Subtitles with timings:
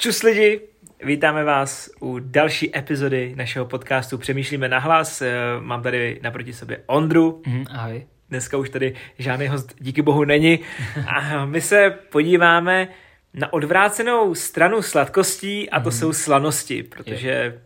[0.00, 0.60] Čus lidi,
[1.04, 5.22] vítáme vás u další epizody našeho podcastu Přemýšlíme nahlas.
[5.22, 7.42] Eh, Mám tady naproti sobě Ondru.
[7.46, 8.06] Mhm, ahoj.
[8.28, 10.58] Dneska už tady žádný host díky bohu není.
[11.06, 12.88] A my se podíváme
[13.34, 17.60] na odvrácenou stranu sladkostí a to jsou slanosti, protože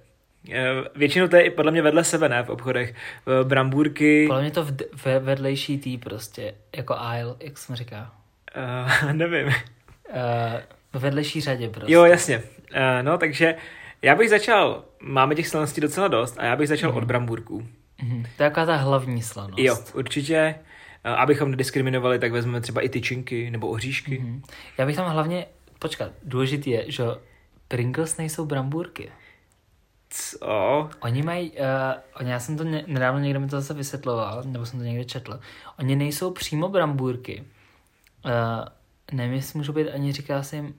[0.53, 0.65] eh,
[0.97, 2.95] většinou to je i podle mě vedle sebe, ne, v obchodech.
[3.45, 4.73] Brambůrky, Podle mě to v,
[5.05, 8.13] ve, vedlejší tý prostě, jako aisle, jak se říká.
[9.05, 9.47] uh, nevím.
[9.47, 9.53] Uh,
[10.99, 11.93] vedlejší řadě prostě.
[11.93, 12.39] Jo, jasně.
[12.39, 12.43] Uh,
[13.03, 13.55] no, takže
[14.03, 17.67] já bych začal, máme těch slaností docela dost a já bych začal od brambůrků.
[18.03, 18.23] Mhm.
[18.37, 19.59] To je taková ta hlavní slanost.
[19.59, 20.55] Jo, určitě.
[21.07, 24.19] Uh, abychom nediskriminovali, tak vezmeme třeba i tyčinky nebo oříšky.
[24.19, 24.43] Mhm.
[24.79, 25.47] Já bych tam hlavně,
[25.79, 27.05] počkat, důležitý je, že
[27.69, 29.13] Pringles nejsou brambůrky.
[30.11, 30.91] Co?
[31.01, 31.57] Oni mají, uh,
[32.21, 35.05] oni, já jsem to ně, nedávno někdo mi to zase vysvětloval, nebo jsem to někde
[35.05, 35.41] četl.
[35.79, 37.45] Oni nejsou přímo brambůrky.
[38.25, 38.33] Uh,
[39.13, 40.75] nevím, jestli můžu být ani říká se jim,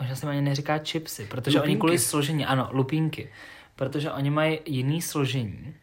[0.00, 1.70] možná se ani neříká chipsy, protože Lupínky.
[1.70, 3.28] oni kvůli složení, ano, lupínky,
[3.76, 5.74] protože oni mají jiný složení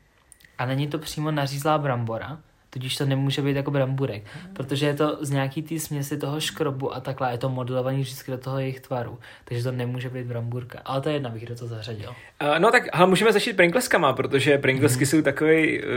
[0.58, 2.38] a není to přímo nařízlá brambora,
[2.70, 6.96] tudíž to nemůže být jako bramburek, protože je to z nějaký té směsi toho škrobu
[6.96, 10.80] a takhle, je to modelovaný vždycky do toho jejich tvaru, takže to nemůže být bramburka.
[10.86, 12.10] Ale to je jedna, bych do toho zařadil.
[12.10, 15.90] Uh, no tak ale můžeme začít Pringleskama, protože Pringlesky jsou takový uh,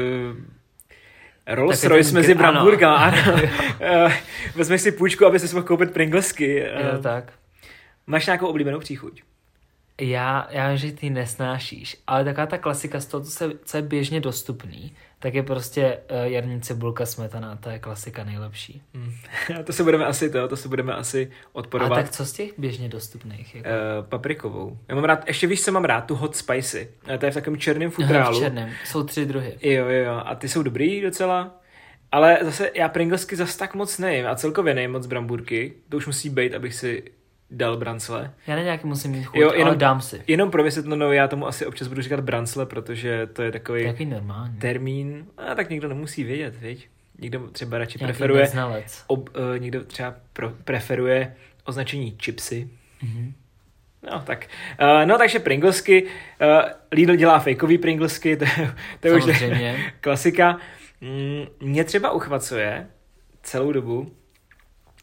[1.46, 2.60] Rolls Takový Royce mezi ano.
[2.86, 3.32] Ano.
[3.32, 4.12] uh,
[4.56, 6.58] vezmeš si půjčku, aby si mohl koupit Pringlesky.
[6.58, 7.32] Jo, Uh, tak.
[8.06, 9.22] Máš nějakou oblíbenou příchuť?
[10.00, 13.76] Já, já vím, že ty nesnášíš, ale taková ta klasika z toho, co, se, co
[13.76, 18.82] je běžně dostupný, tak je prostě uh, jarní cibulka smetana, to je klasika nejlepší.
[18.94, 19.12] Hmm.
[19.64, 21.94] to se budeme asi to, to se budeme asi A odporovat.
[21.94, 23.54] tak co z těch běžně dostupných?
[23.54, 23.68] Jako?
[23.68, 24.78] Uh, paprikovou.
[24.88, 26.00] Já mám rád, ještě víš, co mám rád?
[26.00, 26.90] Tu hot spicy.
[27.10, 28.38] Uh, to je v takovém černém futrálu.
[28.38, 28.70] v černém.
[28.84, 29.58] Jsou tři druhy.
[29.62, 30.22] Jo, jo, jo.
[30.24, 31.60] A ty jsou dobrý docela.
[32.12, 35.72] Ale zase já Pringlesky zas tak moc nejím a celkově nejím moc brambůrky.
[35.88, 37.02] To už musí být, abych si
[37.50, 38.30] dal brancle.
[38.46, 40.22] Já na nějaký musím mít chuť, Jo, jenom- ale dám si.
[40.26, 44.04] Jenom pro vysvětlenou, já tomu asi občas budu říkat brancle, protože to je takový jaký
[44.06, 44.56] normální.
[44.58, 45.26] termín.
[45.36, 46.88] A tak někdo nemusí vědět, viď?
[47.18, 48.48] Někdo třeba radši Nějaký preferuje,
[49.06, 51.34] ob, uh, někdo třeba pro, preferuje
[51.64, 52.68] označení chipsy.
[53.02, 53.32] Mhm.
[54.12, 54.46] No, tak.
[54.82, 56.02] Uh, no, takže Pringlesky.
[56.02, 56.08] Uh,
[56.92, 59.92] Lidl dělá fejkový Pringlesky, to, je- to je už Samozřejmě.
[60.00, 60.58] klasika.
[61.00, 62.86] Mm, Mě třeba uchvacuje
[63.42, 64.12] celou dobu,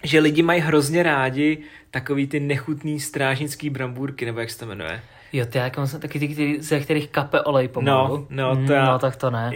[0.03, 1.57] že lidi mají hrozně rádi
[1.91, 5.01] takový ty nechutný strážnický brambůrky, nebo jak se to jmenuje.
[5.33, 8.27] Jo, ty jak jsem taky ty, který, ze kterých kape olej pomalu.
[8.29, 9.51] No, no, Mm, to já- no, tak to ne.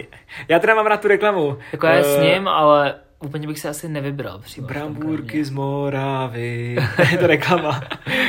[0.48, 1.58] Já teda mám rád tu reklamu.
[1.72, 4.66] Jako já s Eh, ním, ale úplně bych se asi nevybral přímo.
[4.66, 6.76] Brambůrky z Moravy.
[7.10, 7.80] je to reklama.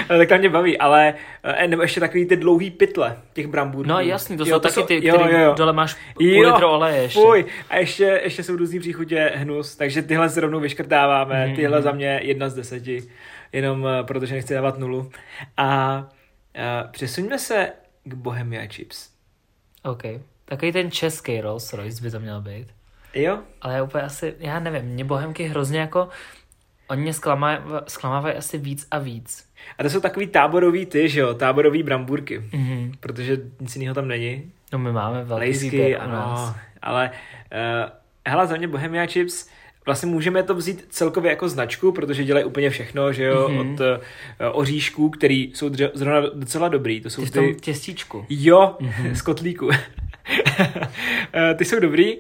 [0.08, 1.14] tak to mě baví, ale
[1.44, 3.90] eh, nebo ještě takový ty dlouhý pytle těch brambůrků.
[3.90, 5.54] No jasný, to Jo, jsou taky ty, jo, který jo, jo.
[5.58, 7.20] dole máš půl Jo, litru oleje ještě.
[7.20, 7.46] Fuj.
[7.70, 11.46] A ještě, ještě jsou různý příchutě hnus, takže tyhle se rovnou vyškrtáváme.
[11.46, 11.84] Mhm, Tyhle mhm.
[11.84, 13.04] za mě jedna z deseti,
[13.54, 15.12] jenom eh, protože nechci dávat nulu.
[15.58, 16.00] A
[16.56, 17.72] uh, přesuňme se
[18.04, 19.10] k Bohemia Chips.
[19.84, 20.04] OK.
[20.46, 22.79] Takový ten český Rolls Royce by to měl být.
[23.14, 23.40] Jo?
[23.62, 26.10] Ale já úplně asi, já nevím, mě bohemky hrozně jako,
[26.88, 29.46] oni mě zklamávají, zklamávají asi víc a víc.
[29.78, 31.34] A to jsou takový táborový ty, že jo?
[31.34, 32.44] Táborový brambůrky.
[32.54, 32.92] Mhm.
[33.00, 34.52] Protože nic jiného tam není.
[34.74, 36.12] No my máme velký Lejsky, výběr ano.
[36.14, 36.56] nás.
[36.82, 37.12] Ale
[37.84, 37.90] uh,
[38.28, 39.50] hele, za mě Bohemia Chips,
[39.86, 43.50] vlastně můžeme to vzít celkově jako značku, protože dělají úplně všechno, že jo?
[43.50, 43.60] Mhm.
[43.60, 43.86] Od uh,
[44.52, 47.02] oříšků, který jsou dře- zrovna docela dobrý.
[47.02, 47.56] To jsou Ty ty...
[47.62, 48.26] těstíčku.
[48.30, 49.16] Jo, Mhm.
[49.16, 49.70] z kotlíku.
[51.34, 52.18] Eh, ty jsou dobrý.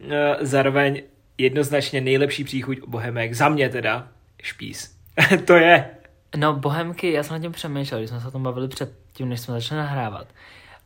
[0.00, 1.02] Eh, Zároveň
[1.38, 4.08] jednoznačně nejlepší příchuť bohemek, za mě teda,
[4.42, 4.96] špís.
[5.46, 5.90] to je.
[6.36, 9.28] No bohemky, já jsem nad tím přemýšlel, když jsme se o tom bavili před tím,
[9.28, 10.26] než jsme začali nahrávat.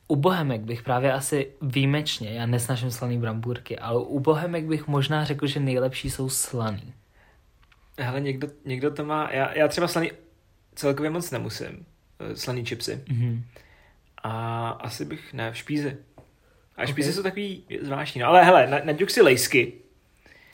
[0.09, 5.25] U bohemek bych právě asi výjimečně, já nesnažím slaný brambůrky, ale u bohemek bych možná
[5.25, 6.93] řekl, že nejlepší jsou slaný.
[7.99, 10.11] Hele, někdo, někdo to má, já, já třeba slaný
[10.75, 11.87] celkově moc nemusím,
[12.21, 13.03] eh, slaný chipsy.
[13.09, 13.45] Mhm.
[14.23, 15.97] A asi bych, ne, v špízi.
[16.77, 16.89] A Ok.
[16.89, 18.21] špízy jsou takový zvláštní.
[18.21, 19.73] No ale hele, na, naďuk si lejsky.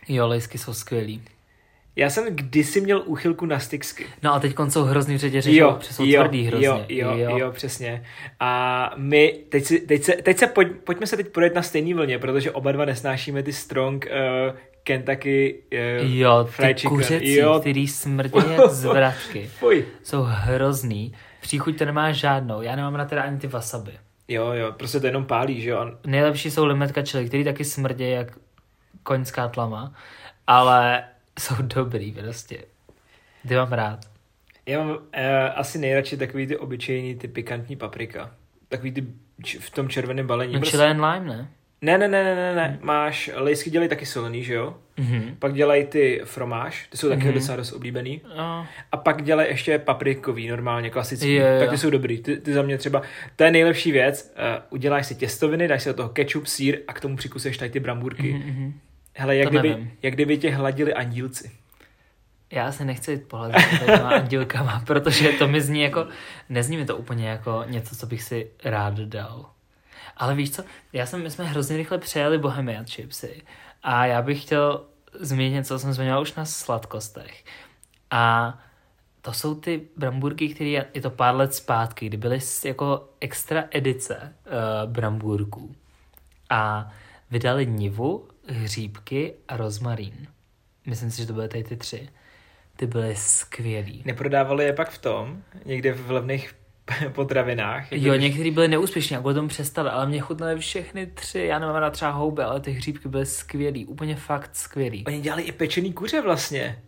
[0.08, 1.22] Jo, lejsky jsou skvělý.
[1.96, 4.06] Já jsem kdysi měl úchylku na sticksky.
[4.22, 6.66] No a teď jsou hrozný že protože jsou tvrdý hrozně.
[6.66, 8.04] Jo, jo, jo, jo, přesně.
[8.40, 11.94] A my, teď, si, teď se, teď se pojď, pojďme se teď projet na stejný
[11.94, 14.06] vlně, protože oba dva nesnášíme ty strong
[14.50, 15.62] uh, Kentucky
[16.02, 16.96] uh, Jo, ty fried chicken.
[16.96, 17.58] kuřecí, Jo.
[17.60, 19.84] který smrdí jak zvratky, Fuj.
[20.02, 21.12] jsou hrozný.
[21.40, 22.62] Příchuť to nemá žádnou.
[22.62, 23.92] Já nemám na teda ani ty wasabi.
[24.30, 25.78] Jo, jo, prostě to jenom pálí, že jo.
[25.78, 28.38] A Nejlepší jsou limetka chili, který taky smrdí jak
[29.02, 29.94] koňská tlama,
[30.46, 31.04] ale
[31.38, 32.64] jsou dobrý prostě.
[33.48, 33.98] Ty mám rád.
[34.66, 34.96] Já mám uh,
[35.54, 38.30] asi nejradši takový ty obyčejný, ty pikantní paprika.
[38.68, 39.04] Takový ty
[39.44, 40.52] č- v tom červeném balení.
[40.54, 41.48] No Prostě- chili and lime, ne?
[41.82, 42.78] Ne, ne, ne, ne, ne, ne.
[42.82, 44.74] máš, lejsky dělají taky solený, že jo?
[44.96, 45.36] Mhm.
[45.38, 47.32] Pak dělají ty fromáž, ty jsou taky Mhm.
[47.34, 48.20] docela dost oblíbený.
[48.36, 51.34] No, A pak dělají ještě paprikový, normálně, klasický.
[51.34, 51.44] Jo.
[51.60, 52.22] Tak ty jsou dobrý.
[52.22, 53.02] Ty, ty za mě třeba,
[53.36, 56.92] to je nejlepší věc, uh, uděláš si těstoviny, dáš si do toho ketchup, sír a
[56.92, 58.32] k tomu přikuseš tady ty brambůrky.
[58.32, 58.74] mhm, mhm.
[59.14, 59.92] Hele, jak To kdyby, nevím.
[60.02, 61.50] jak kdyby tě hladili andílci.
[62.52, 66.06] Já se nechci jít pohledat s těma andílkama, protože to mi zní jako,
[66.48, 69.46] nezní mi to úplně jako něco, co bych si rád dal.
[70.20, 73.42] Ale víš co, já jsem, my jsme hrozně rychle přejeli Bohemian chipsy
[73.82, 74.84] a já bych chtěl
[75.20, 77.44] zmínit něco, co jsem zmiňoval už na sladkostech.
[78.10, 78.58] A
[79.22, 84.34] to jsou ty bramburky, které je to pár let zpátky, kdy byly jako extra edice
[84.46, 85.74] uh, brambůrků.
[86.50, 86.92] A
[87.30, 90.26] vydali nivu, hříbky a rozmarín.
[90.86, 92.08] Myslím si, že to byly tady ty tři.
[92.76, 94.02] Ty byly skvělý.
[94.04, 96.59] Neprodávali je pak v tom, někde v levných
[97.12, 97.92] potravinách.
[97.92, 101.40] jako Jo, když- některý byly neúspěšní a tomu přestali, ale mě chutnaly všechny tři.
[101.40, 105.04] Já nemám rád třeba houby, ale ty hříbky byly skvělý, úplně fakt skvělý.
[105.06, 106.78] Oni dělali i pečený kuře vlastně.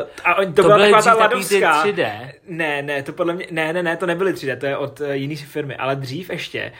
[0.00, 1.84] Uh, a oni, to, To byla byly taková ta ladovská.
[1.84, 2.30] 3D.
[2.48, 5.10] Ne, ne, to podle mě, ne, ne, ne, to nebyly 3D, to je od uh,
[5.10, 6.72] jiné firmy, ale dřív ještě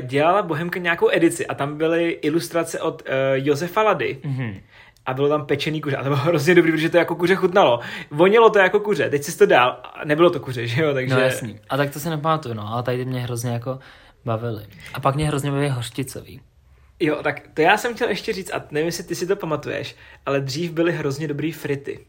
[0.00, 4.60] uh, dělala Bohemka nějakou edici a tam byly ilustrace od uh, Josefa Lady Mhm.
[5.06, 7.80] A bylo tam pečený kuře a to bylo hrozně dobrý, protože to jako kuře chutnalo.
[8.10, 11.14] Vonilo to jako kuře, teď si to dál a nebylo to kuře, že jo, takže...
[11.14, 11.60] No jasný.
[11.68, 13.78] A tak to se nepamatuju, no, ale tady ty mě hrozně jako
[14.24, 14.66] bavily.
[14.94, 16.40] A pak mě hrozně bavily hořčicový.
[17.00, 19.96] Jo, tak to já jsem chtěl ještě říct, a nevím, jestli ty si to pamatuješ,
[20.26, 22.06] ale dřív byly hrozně dobrý frity.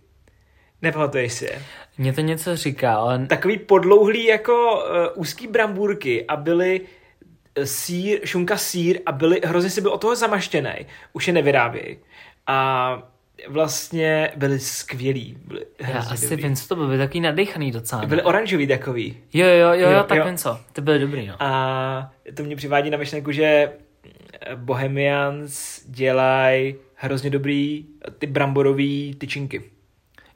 [0.81, 1.61] Nepamatuješ si je?
[1.97, 6.81] Mně to něco říká, ale Takový podlouhlý jako uh, úzký brambůrky a byly
[7.55, 10.73] eh, sír, šunka sír a byly, hrozně si byl od toho zamaštěný.
[11.13, 11.97] Už je nevyrábějí.
[12.47, 13.09] A
[13.47, 15.37] vlastně byly skvělí.
[15.45, 16.43] Byly já asi dobrý.
[16.43, 18.01] vím, co to bylo, byly takový nadechaný docela.
[18.01, 18.07] ne?
[18.07, 19.17] Byly oranžový takový.
[19.33, 20.25] Jo, jo, jo, jo, tak jo.
[20.25, 20.59] vím co.
[20.73, 21.35] Ty byly dobrý, no.
[21.39, 29.15] A to mě přivádí na myšlenku, že eh, Bohemians dělají hrozně dobrý eh, ty bramborový
[29.17, 29.63] tyčinky.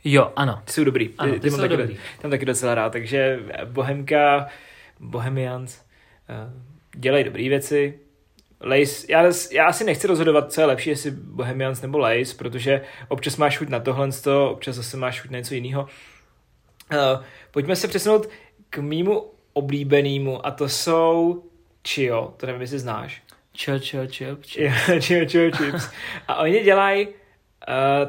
[0.04, 0.62] Jo, ano.
[0.66, 1.10] Ty jsou dobrý.
[1.18, 1.98] Ano, ty mám jsou taky, dobrý.
[2.22, 4.48] Tam taky docela rád, takže Bohemka,
[5.00, 5.82] Bohemians
[6.30, 6.54] eh,
[6.96, 8.00] dělají dobré věci.
[8.62, 13.38] Lace, já, já asi nechci rozhodovat, co je lepší, jestli Bohemians nebo Lace, protože občas
[13.38, 14.10] máš chuť na tohle,
[14.50, 15.82] občas zase máš chuť na něco jiného.
[15.82, 18.30] Uh, pojďme se přesunout
[18.70, 19.24] k mýmu
[19.54, 21.44] oblíbenému a to jsou
[21.88, 23.24] Chio, to nevím, jestli znáš.
[23.54, 23.98] Čo, čo.
[24.18, 24.38] Jo,
[25.00, 25.90] Chio, Chio Chips.
[26.28, 27.14] A oni dělají uh,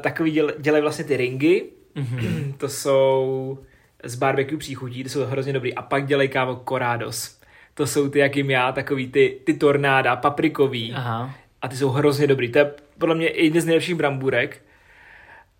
[0.01, 1.63] takový, děl, dělají vlastně ty ringy,
[1.95, 2.53] Mhm.
[2.57, 3.59] to jsou
[4.03, 5.75] z barbecue příchutí, ty jsou hrozně dobrý.
[5.75, 7.40] A pak dělají kámo korádos.
[7.81, 10.93] To jsou ty, jak jim já, takový ty, ty tornáda, paprikový.
[10.93, 11.35] Aha.
[11.61, 12.51] A ty jsou hrozně dobrý.
[12.51, 14.61] To je podle mě jeden z nejlepších brambůrek.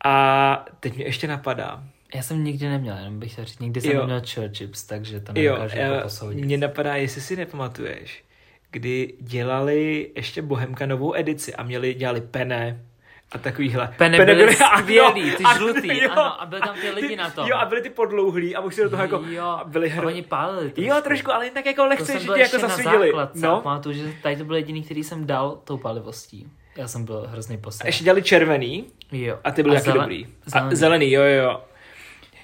[0.06, 1.84] A teď mě ještě napadá.
[2.16, 4.00] Já jsem nikdy neměl, jenom bych chtěl říct, nikdy jsem Jo.
[4.00, 6.46] neměl chill chips, takže to Jo, nedokážu eh, jako posoudit.
[6.46, 8.24] mě napadá, jestli si nepamatuješ,
[8.72, 12.86] kdy dělali ještě Bohemka novou edici a měli, dělali pene
[13.32, 13.94] a takovýhle.
[13.98, 16.12] Pene byly ano, skvělý, ty žlutý, jo.
[16.12, 17.48] ano, a byly tam ty lidi Ty- na tom.
[17.48, 19.96] Jo, a byly ty podlouhlý a už si do toho jako, jo, a byly a
[19.96, 20.08] hro...
[20.08, 20.82] oni pálili trošku.
[20.90, 23.08] Jo, trošku, ale jen tak jako To lehce, že ti jako ještě na zasvědili.
[23.08, 26.48] základce a No, pamatuju, že tady to byl jediný, který jsem dal tou palivostí.
[26.78, 27.88] Já jsem byl hrozný a posel.
[27.88, 29.40] ještě dělali červený Jo.
[29.44, 30.28] a ty byly taky zele- dobrý.
[30.46, 30.72] Zelený.
[30.72, 31.62] A zelený, jo, jo, jo.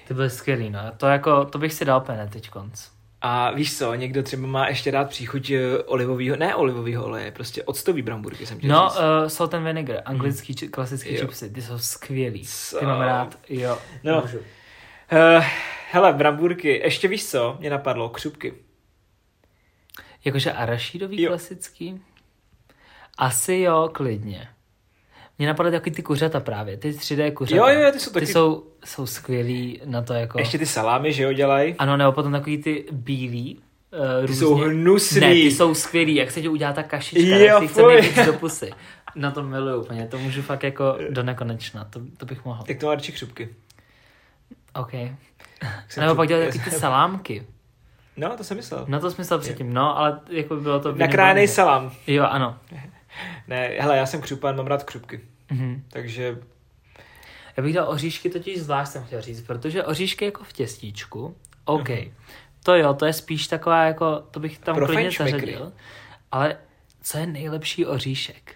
[0.08, 0.80] Ty byly skvělý, no.
[0.96, 2.86] To jako, to bych si dal pene teď konc.
[3.20, 7.62] A víš co, někdo třeba má ještě rád příchuť eh, olivového, ne olivového oleje, prostě
[7.64, 8.98] octový bramburky jsem chtěl No, říct.
[8.98, 11.20] uh, salt and vinegar, anglický, či, klasický Jo.
[11.20, 12.44] chipsy, ty jsou skvělý.
[12.46, 12.78] Co?
[12.78, 13.78] Ty mám rád, jo.
[14.04, 14.20] No.
[14.20, 14.38] Můžu.
[14.38, 15.44] Uh,
[15.90, 18.54] hele, bramburky, ještě víš co, mě napadlo, křupky.
[20.24, 21.28] Jakože arašídový Jo.
[21.30, 22.02] klasický?
[23.18, 24.48] Asi jo, klidně.
[25.38, 27.56] Mě napadaly takový ty kuřata právě, ty 3D kuřata.
[27.72, 30.38] Jo, jo, ty jsou taky- Ty jsou, jsou skvělý na to jako...
[30.38, 31.74] Ještě ty salámy, že jo, dělají.
[31.78, 33.58] Ano, nebo potom takový ty bílý.
[34.20, 35.20] Uh, Ty jsou hnusný.
[35.20, 38.70] Ne, ty jsou skvělý, jak se ti udělá ta kašička, Jo, jak nejvíc do pusy.
[39.14, 42.64] Na to miluju úplně, to můžu fakt jako do nekonečna, to, to bych mohl.
[42.66, 43.48] Tak to má radši křupky.
[44.74, 44.92] OK.
[45.88, 47.46] jsem Nebo pak dělat taky ty salámky.
[48.16, 48.84] No, to jsem myslel.
[48.88, 50.92] Na to smysl předtím, no, ale jako by bylo to...
[50.94, 51.92] Nakrájený salám.
[52.06, 52.58] Jo, ano.
[53.48, 55.20] Ne, hele, já jsem křupan, mám rád křupky.
[55.50, 55.84] Mhm.
[55.90, 56.38] Takže
[57.56, 61.88] Já bych dal oříšky totiž zvlášť jsem chtěl říct, protože oříšky jako v těstíčku, OK.
[61.88, 62.12] Mhm.
[62.62, 65.72] To jo, to je spíš taková jako, to bych tam Pro klidně zařadil.
[66.32, 66.56] Ale
[67.02, 68.54] co je nejlepší oříšek?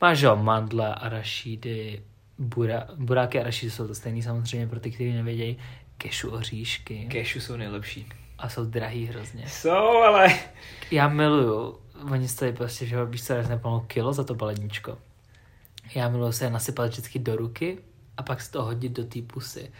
[0.00, 2.02] Máš jo, mandle, arašídy,
[2.38, 5.58] bura, buráky a arašídy jsou to stejný samozřejmě pro ty, kteří nevědějí.
[5.98, 8.08] Kešu oříšky kešu jsou nejlepší.
[8.38, 9.48] a jsou drahý hrozně.
[9.48, 10.28] Jsou, ale...
[10.90, 11.80] Já miluju,
[12.12, 14.98] oni stojí prostě, že víš co, já pomalu kilo za to baledničko.
[15.94, 17.78] Já miluju se je nasypat vždycky do ruky
[18.16, 19.70] a pak si to hodit do té pusy.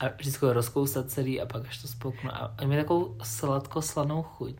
[0.00, 2.30] A vždycky ho rozkousat celý a pak až to spolknu.
[2.30, 4.54] A a mě takovou sladko-slanou chuť.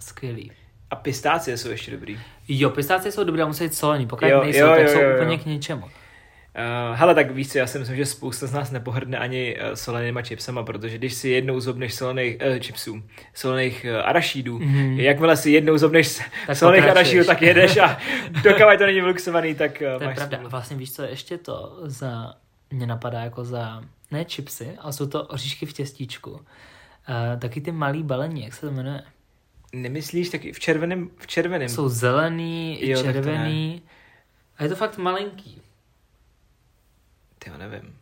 [0.00, 0.52] Skvělý.
[0.90, 2.20] A pistácie jsou ještě dobrý.
[2.48, 5.08] Jo, pistácie jsou dobré, musí být solení, pokud Jo, nejsou, jo, tak jo, jsou jo,
[5.08, 5.14] jo.
[5.14, 5.84] úplně k ničemu.
[6.56, 9.74] Uh, hele, tak víš co, já si myslím, že spousta z nás nepohrdne ani uh,
[9.74, 13.02] solenýma chipsama, protože když si jednou zobneš solených uh, chipsů,
[13.34, 14.68] solených uh, arašídů, Mhm.
[14.78, 15.00] mm-hmm.
[15.00, 16.96] jakmile si jednou zobneš Tak solených pokračuješ.
[16.96, 17.98] arašídů, tak jedeš a
[18.42, 20.36] dokud to není vluxovaný, tak uh, To je máš pravda.
[20.36, 20.50] A smůlu.
[20.50, 22.34] vlastně víš, co je ještě to za,
[22.70, 26.30] mě napadá jako za, ne chipsy, ale jsou to oříšky v těstíčku.
[26.30, 26.40] Uh,
[27.38, 29.02] taky ty malý balení, jak se to jmenuje?
[29.72, 31.68] Nemyslíš taky v červeném, v červeném?
[31.68, 33.82] Jsou zelený, Jo, červený.
[34.58, 35.62] A je to fakt malinký.
[37.52, 37.94] Ty nevím.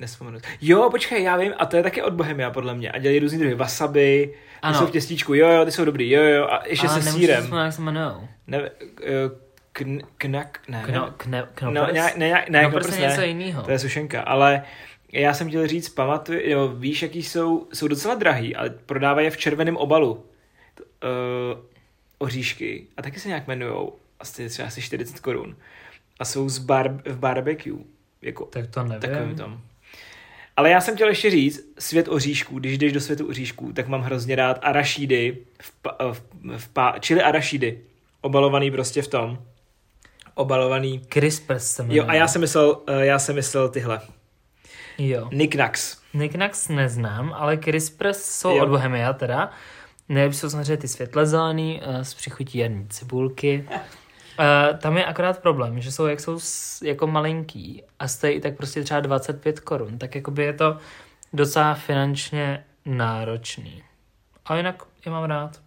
[0.00, 0.38] Nespomenu.
[0.60, 2.92] Jo, počkej, já vím, a to je taky od Bohemia, podle mě.
[2.92, 4.78] A dělají různý druhy wasabi, ty Ano.
[4.78, 7.42] jsou v těstíčku, jo, jo, ty jsou dobrý, jo, jo, a ještě Ale se sírem.
[7.42, 8.28] vzpomenout, jak se jmenujou.
[8.46, 8.58] Ne,
[9.02, 9.12] eh,
[9.72, 11.94] kn, knak, ne, Kno, ne, kne, no, knopers?
[11.94, 12.62] ne, ne, ne,
[13.08, 13.26] něco ne.
[13.26, 13.62] jiného.
[13.62, 14.62] To je sušenka, ale
[15.12, 19.30] já jsem chtěl říct, pamatuj, jo, víš, jaký jsou, jsou docela drahý, ale prodávají je
[19.30, 20.12] v červeném obalu.
[20.12, 21.60] Uh,
[22.18, 22.86] oříšky.
[22.96, 23.98] A taky se nějak jmenujou.
[24.20, 25.56] Asi třeba asi 40 korun.
[26.20, 27.78] A jsou z bar, v barbecue.
[28.22, 29.00] Jako Tak to nevím.
[29.00, 29.60] takovým tom.
[30.56, 34.00] Ale já jsem chtěl ještě říct, svět oříšků, když jdeš do světu oříšků, tak mám
[34.02, 36.22] hrozně rád arašídy, v, pa, v,
[36.58, 37.78] v, pa, čili arašídy,
[38.20, 39.38] obalovaný prostě v tom,
[40.34, 41.00] obalovaný.
[41.12, 41.98] Crispers se jmenuje.
[41.98, 44.00] Jo, a já jsem myslel, eh, já jsem myslel tyhle.
[44.98, 45.28] Jo.
[45.28, 45.98] Knickknacks.
[46.10, 48.62] Knickknacks neznám, ale Crispers jsou Jo.
[48.62, 49.50] od Bohemia teda.
[50.08, 53.68] Nejlepší jsou samozřejmě ty světle zelený, eh, s přichutí jarní cibulky.
[54.38, 56.38] Uh, tam je akorát problém, že jsou, jak jsou
[56.82, 60.76] jako malinký a stojí tak prostě třeba 25 korun, tak jakoby je to
[61.32, 63.82] docela finančně náročný.
[64.46, 65.60] A jinak je mám rád.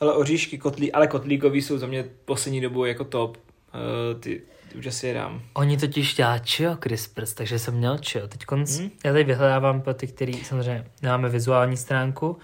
[0.00, 3.36] Ale oříšky, kotlí, ale kotlíkový jsou za mě poslední dobou jako top.
[3.36, 4.42] Uh, ty,
[4.72, 5.42] ty už asi je dám.
[5.54, 8.28] Oni totiž dělá Chio Crispers, takže jsem měl Chio.
[8.28, 8.90] Teď konc, hmm.
[9.04, 12.38] já tady vyhledávám pro ty, který samozřejmě nemáme vizuální stránku,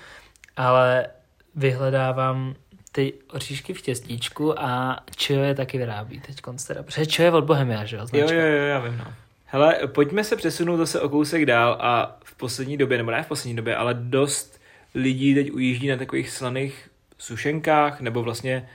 [0.57, 1.07] ale
[1.55, 2.55] vyhledávám
[2.93, 6.83] ty oříšky v těstíčku a Chio je taky vyrábí teď teda.
[6.83, 8.03] Protože Chio je od Bohemia, že jo?
[8.03, 8.35] Jo, Značka.
[8.35, 9.15] jo, jo, já vím, no.
[9.47, 13.27] Hele, pojďme se přesunout zase o kousek dál a v poslední době, nebo ne v
[13.27, 14.61] poslední době, ale dost
[14.95, 18.69] lidí teď ujíždí na takových slaných sušenkách, nebo vlastně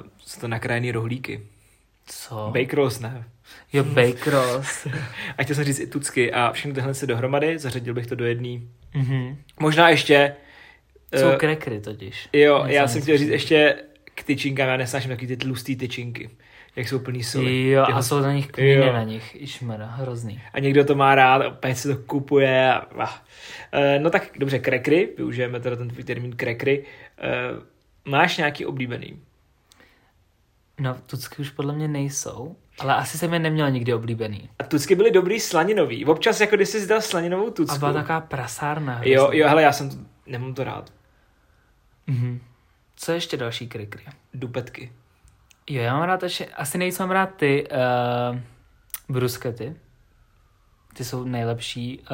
[0.00, 1.40] uh, jsou to nakrájený rohlíky.
[2.06, 2.50] Co?
[2.54, 3.24] Bake rolls, ne.
[3.72, 4.86] jo, Bake Rolls.
[5.38, 8.24] A chtěl jsem říct i tucky a všechny tyhle se dohromady, zařadil bych to do
[8.24, 8.70] jedný.
[8.94, 9.36] mhm.
[9.60, 10.36] Možná ještě...
[11.16, 12.28] Jsou eh, krekry totiž.
[12.32, 13.76] Jo, Něco já jsem chtěl říct ještě
[14.14, 16.30] k tyčinkám, já nesnáším takový ty tlustý tyčinky,
[16.76, 17.70] jak jsou plný soli.
[17.70, 19.42] Jo, Tyhle- a jsou na nich kmíny na nich.
[19.42, 20.42] Išmera, hrozný.
[20.52, 22.72] a někdo to má rád, opět se to kupuje.
[22.74, 23.22] A.
[23.72, 26.84] E, no tak dobře, krekry, využijeme teda ten tvůj termín krekry.
[27.18, 27.30] E,
[28.10, 29.20] máš nějaký oblíbený?
[30.80, 34.50] No, tucky už podle mě nejsou, ale asi jsem je neměl nikdy oblíbený.
[34.58, 36.04] A tucky byly dobrý slaninový.
[36.04, 37.78] Občas, jako když jsi dal slaninovou A tucku.
[37.78, 39.00] byla taková prasárna.
[39.04, 39.38] Jo, hrozný.
[39.38, 40.92] jo, hele, já jsem, to, nemám to rád.
[42.06, 42.40] Mhm.
[42.96, 44.02] Co je ještě další krikry?
[44.34, 44.92] Dupetky.
[45.70, 47.68] Jo, já mám rád ještě, asi nejvíc mám rád ty
[48.30, 48.38] uh,
[49.08, 49.76] bruskety.
[50.96, 51.98] Ty jsou nejlepší.
[52.00, 52.06] Uh,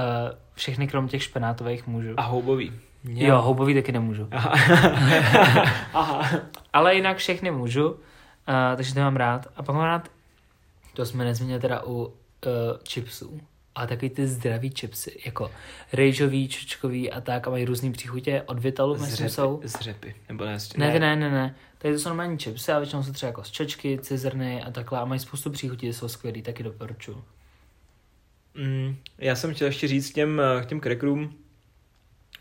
[0.55, 2.15] všechny krom těch špenátových můžu.
[2.17, 2.73] A houbový.
[3.05, 4.29] Mě- Jo, houbový taky nemůžu.
[4.31, 4.53] Aha.
[5.95, 6.31] Aha.
[6.73, 7.97] Ale jinak všechny můžu, uh,
[8.77, 9.47] takže to mám rád.
[9.57, 10.09] A pak mám rád,
[10.95, 12.13] to jsme nezmínili teda u uh,
[12.89, 13.41] chipsů,
[13.75, 15.51] ale takový ty zdravý chipsy, jako
[15.93, 19.61] rejžový, čočkový a tak, a mají různý příchutě od Vitalu, myslím, jsou.
[19.65, 20.15] z řepy.
[20.29, 21.55] Nebo ne, Ne, ne, ne, ne.
[21.79, 24.99] Tady to jsou normální chipsy a většinou jsou třeba jako z čočky, cizrny a takhle
[24.99, 27.25] a mají spoustu příchutí, jsou skvělý, taky doporučuji.
[28.55, 31.35] Mm, já jsem chtěl ještě říct k těm, eh, k těm crackerům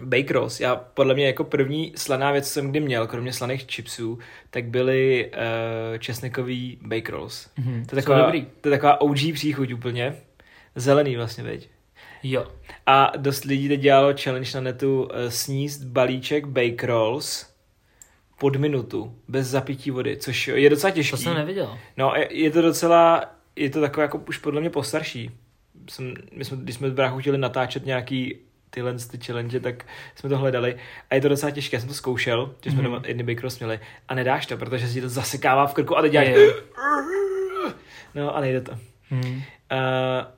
[0.01, 0.59] Bake Rolls.
[0.59, 4.65] Já podle mě jako první slaná věc, co jsem kdy měl, kromě slaných chipsů, tak
[4.65, 7.49] byly uh, česnekový Bake Rolls.
[7.57, 8.47] Mhm, To je, taková, dobrý.
[8.61, 10.15] to je taková OG příchuť úplně.
[10.75, 11.69] Zelený vlastně, veď.
[12.23, 12.47] Jo.
[12.85, 17.49] A dost lidí teď dělalo challenge na netu uh, sníst balíček Bake Rolls
[18.39, 21.11] pod minutu, bez zapití vody, což je docela těžký.
[21.11, 21.77] To jsem neviděl.
[21.97, 23.25] No, je, je to docela,
[23.55, 25.31] je to takové jako už podle mě postarší.
[25.89, 28.37] Jsem, my jsme, když jsme s bráchou chtěli natáčet nějaký
[28.69, 29.85] tyhle ty challenge, tak
[30.15, 30.77] jsme to hledali
[31.09, 31.75] a je to docela těžké.
[31.75, 32.91] Já jsem to zkoušel, že jsme Mhm.
[32.91, 32.95] mm-hmm.
[32.95, 36.01] doma jedny Bake Rolls měli a nedáš to, protože si to zasekává v krku a
[36.01, 36.27] teď děláš...
[38.15, 38.71] No a nejde to.
[39.09, 39.21] Hmm.
[39.31, 39.41] Uh,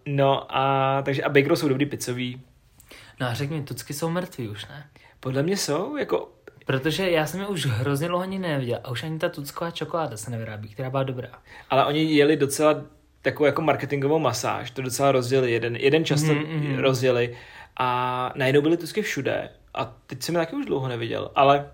[0.05, 2.41] no a takže a Bake Rolls jsou dobrý pizzový.
[3.19, 4.85] No a řekni tucky jsou mrtví už, ne?
[5.19, 6.29] Podle mě jsou, jako
[6.65, 10.17] Protože já jsem je už hrozně dlouho ani neviděl a už ani ta tucková čokoláda
[10.17, 11.29] se nevyrábí, která byla dobrá.
[11.69, 12.81] Ale oni jeli docela
[13.21, 16.79] takovou jako marketingovou masáž, to docela rozdělili, jeden, jeden čas to Mhm, mhm.
[16.79, 17.37] rozdělili
[17.77, 21.67] a najednou byly tusky všude a teď jsem je taky už dlouho neviděl, ale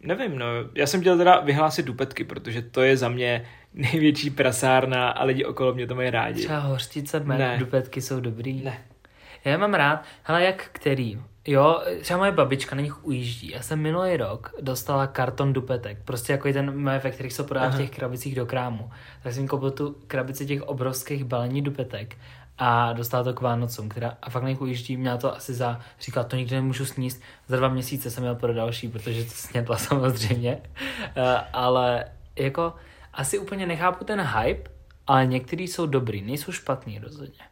[0.00, 5.08] nevím, no, já jsem chtěl teda vyhlásit dupetky, protože to je za mě největší prasárna
[5.08, 6.44] a lidi okolo mě to mají rádi.
[6.44, 7.24] Třeba hořtice Ne.
[7.24, 8.62] med, dupetky jsou dobrý.
[8.64, 8.78] Ne.
[9.44, 11.20] Já je mám rád, hele jak který.
[11.46, 13.50] Jo, třeba moje babička na nich ujíždí.
[13.50, 17.68] Já jsem minulý rok dostala karton dupetek, prostě jako ten moje, ve kterých se prodá
[17.68, 18.90] v těch krabicích do krámu.
[19.22, 22.16] Tak jsem koupil tu krabici těch obrovských balení dupetek
[22.58, 25.80] a dostala to k Vánocům, která a fakt na nich ujíždí, měla to asi za,
[26.00, 29.76] říkala, to nikdy nemůžu sníst, za dva měsíce jsem měl pro další, protože to snědla
[29.78, 30.62] samozřejmě,
[31.16, 32.04] uh, ale
[32.36, 32.74] jako
[33.12, 34.70] asi úplně nechápu ten hype,
[35.06, 37.44] ale některý jsou dobrý, nejsou špatný rozhodně.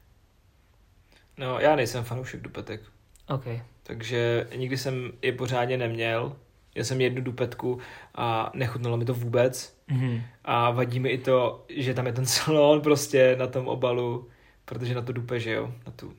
[1.37, 2.81] No, já nejsem fanoušek dupetek.
[3.29, 3.45] OK.
[3.83, 6.37] Takže nikdy jsem je pořádně neměl.
[6.75, 7.79] Já jsem jednu dupetku
[8.15, 9.77] a nechutnalo mi to vůbec.
[9.89, 10.23] Mhm.
[10.45, 14.29] A vadí mi i to, že tam je ten salon prostě na tom obalu,
[14.65, 16.13] protože na to dupe, že jo, na tu.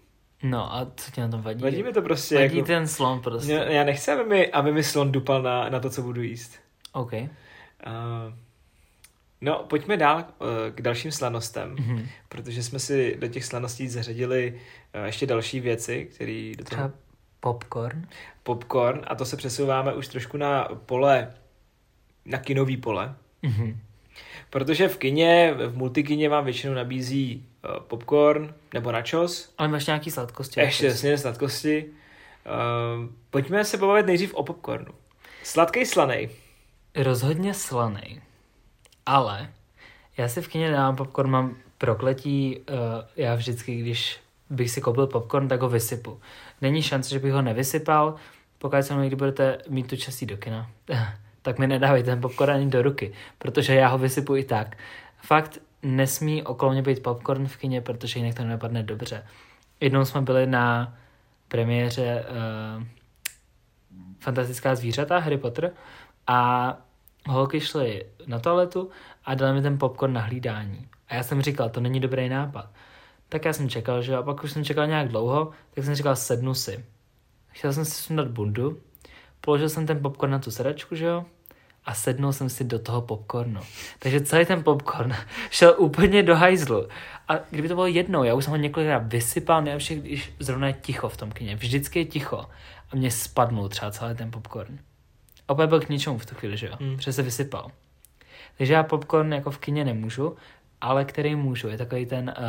[0.43, 1.63] No a co ti na tom vadí?
[1.63, 2.67] Vadí mi to prostě vadí jako...
[2.67, 3.51] ten slon prostě.
[3.53, 6.59] Já, já nechci, aby mi, aby mi slon dupal na, na to, co budu jíst.
[6.91, 7.13] OK.
[7.13, 7.19] Uh,
[9.41, 10.25] no, pojďme dál uh,
[10.75, 12.07] k dalším slanostem, Mhm.
[12.29, 14.59] protože jsme si do těch slaností zařadili
[14.99, 16.91] uh, ještě další věci, které do toho Třeba
[17.39, 18.07] popcorn.
[18.43, 21.33] popcorn a to se přesouváme už trošku na pole,
[22.25, 23.79] na kinový pole, Mhm.
[24.49, 30.11] Protože v kině, v multikině vám většinou nabízí uh, popcorn nebo nachos, Ale máš nějaký
[30.11, 30.59] sladkosti.
[30.59, 31.85] ještě jasně sladkosti.
[31.85, 34.93] Uh, pojďme se pobavit nejdřív o popcornu.
[35.43, 36.29] Sladký slanej.
[36.95, 38.21] Rozhodně slaný.
[39.05, 39.49] Ale
[40.17, 42.75] já si v kině dávám popcorn, mám prokletí, uh,
[43.15, 46.19] já vždycky, když bych si koupil popcorn, tak ho vysypu.
[46.61, 48.15] Není šance, že bych ho nevysypal,
[48.57, 50.69] pokud se mnou někdy budete mít tu časí do kina,
[51.43, 54.77] tak mi nedávejte ten popcorn ani do ruky, protože já ho vysypu i tak.
[55.17, 59.25] Fakt nesmí okolo mě být popcorn v kině, protože jinak to nepadne dobře.
[59.79, 60.97] Jednou jsme byli na
[61.47, 62.25] premiéře
[62.77, 62.83] uh,
[64.19, 65.71] Fantastická zvířata, Harry Potter,
[66.27, 66.77] a
[67.29, 68.89] holky šly na toaletu
[69.25, 70.87] a dali mi ten popcorn na hlídání.
[71.07, 72.69] A já jsem říkal, to není dobrý nápad.
[73.29, 76.15] Tak já jsem čekal, že a pak už jsem čekal nějak dlouho, tak jsem říkal,
[76.15, 76.85] sednu si.
[77.47, 78.81] Chtěl jsem si sundat bundu,
[79.45, 81.25] položil jsem ten popcorn na tu sedačku, že jo,
[81.85, 83.61] a sednul jsem si do toho popcornu.
[83.99, 85.15] Takže celý ten popcorn
[85.49, 86.87] šel úplně do hajzlu.
[87.27, 90.73] A kdyby to bylo jednou, já už jsem ho několikrát vysypal, nejlepší, když zrovna je
[90.73, 91.55] ticho v tom kyně.
[91.55, 92.45] Vždycky je ticho.
[92.91, 94.79] A mě spadnul třeba celý ten popcorn.
[95.47, 96.73] A opět byl k ničemu v tu chvíli, že jo?
[96.79, 96.95] Hmm.
[96.95, 97.71] Protože se vysypal.
[98.57, 100.35] Takže já popcorn jako v kině nemůžu,
[100.81, 102.43] ale který můžu, je takový ten uh,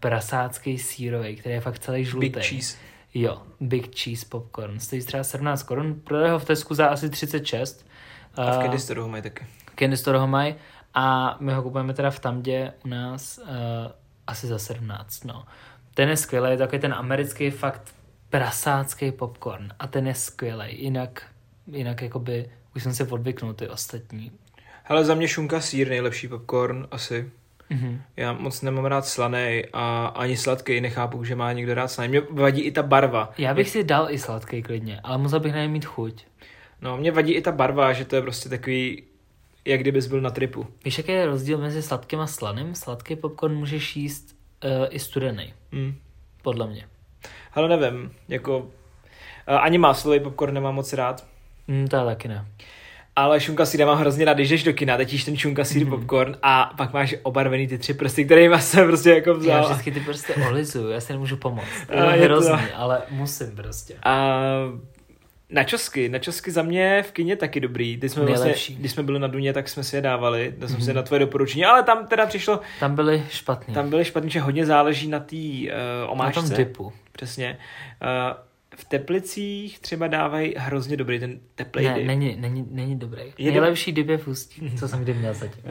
[0.00, 2.28] prasácký sírový, který je fakt celý žlutý.
[2.28, 2.76] Big cheese.
[3.14, 4.80] Jo, Big Cheese Popcorn.
[4.80, 7.86] Stojí třeba 17 korun, prodají ho v Tesku za asi 36.
[8.34, 9.46] A v Eh, Candy Store ho mají taky.
[9.78, 10.54] Candy Store ho mají
[10.94, 13.46] a my ho kupujeme teda v Tamdě u nás uh,
[14.26, 15.44] asi za 17, no.
[15.94, 17.94] Ten je skvělý, je takový ten americký fakt
[18.30, 21.22] prasácký popcorn a ten je skvělý, jinak,
[21.66, 24.32] jinak jakoby už jsem si odvyknul ty ostatní.
[24.84, 27.30] Hele, za mě šunka sír nejlepší popcorn asi.
[27.72, 28.02] Mhm.
[28.16, 32.08] Já moc nemám rád slaný a ani sladký, nechápu, že má někdo rád slaný.
[32.08, 33.32] Mě vadí i ta barva.
[33.38, 36.26] Já bych si dal i sladký klidně, ale musel bych na něj mít chuť.
[36.80, 39.02] No, mě vadí i ta barva, že to je prostě takový,
[39.64, 40.66] jak kdybys byl na tripu.
[40.84, 42.74] Víš, jaký je rozdíl mezi sladkým a slaným?
[42.74, 45.94] Sladký popcorn můžeš jíst uh, i studený, Hm.
[46.42, 46.86] podle mě.
[47.54, 48.66] Ale nevím, jako...
[49.46, 51.24] a Ani máslový popcorn nemám moc rád.
[51.68, 52.46] Mm, to taky ne.
[53.16, 55.82] Ale šunka síra mám hrozně rád, když jdeš do kina, teď jíš ten šunka sír
[55.86, 55.90] Mhm.
[55.90, 59.64] popcorn a pak máš obarvený ty tři prsty, kterými jsem prostě jako Já vzal.
[59.64, 61.66] vždycky ty prostě olizuju, já si nemůžu pomoct.
[61.86, 63.94] To je je to- hrozný, ale musím prostě.
[64.04, 64.40] A
[65.50, 67.96] načosky, načosky za mě v kině taky dobrý.
[67.96, 68.74] Když jsme, vlastně, Nejlepší.
[68.74, 70.84] když jsme byli na Duně, tak jsme si je dávali, to jsem Mhm.
[70.84, 73.74] si na tvoje doporučení, ale tam teda přišlo, Tam byly špatný.
[73.74, 75.68] tam byly špatný, že hodně záleží na té uh,
[76.00, 76.40] na omáčce.
[76.40, 76.92] tom dipu.
[77.12, 77.58] Přesně.
[78.02, 78.36] Uh,
[78.76, 82.06] v Teplicích třeba dávají hrozně dobrý ten teplý Ne, dip.
[82.06, 83.22] není, není, není dobrý.
[83.38, 85.62] Je Nejlepší dip je v ústí, co jsem kdy měl zatím.
[85.64, 85.70] Uh,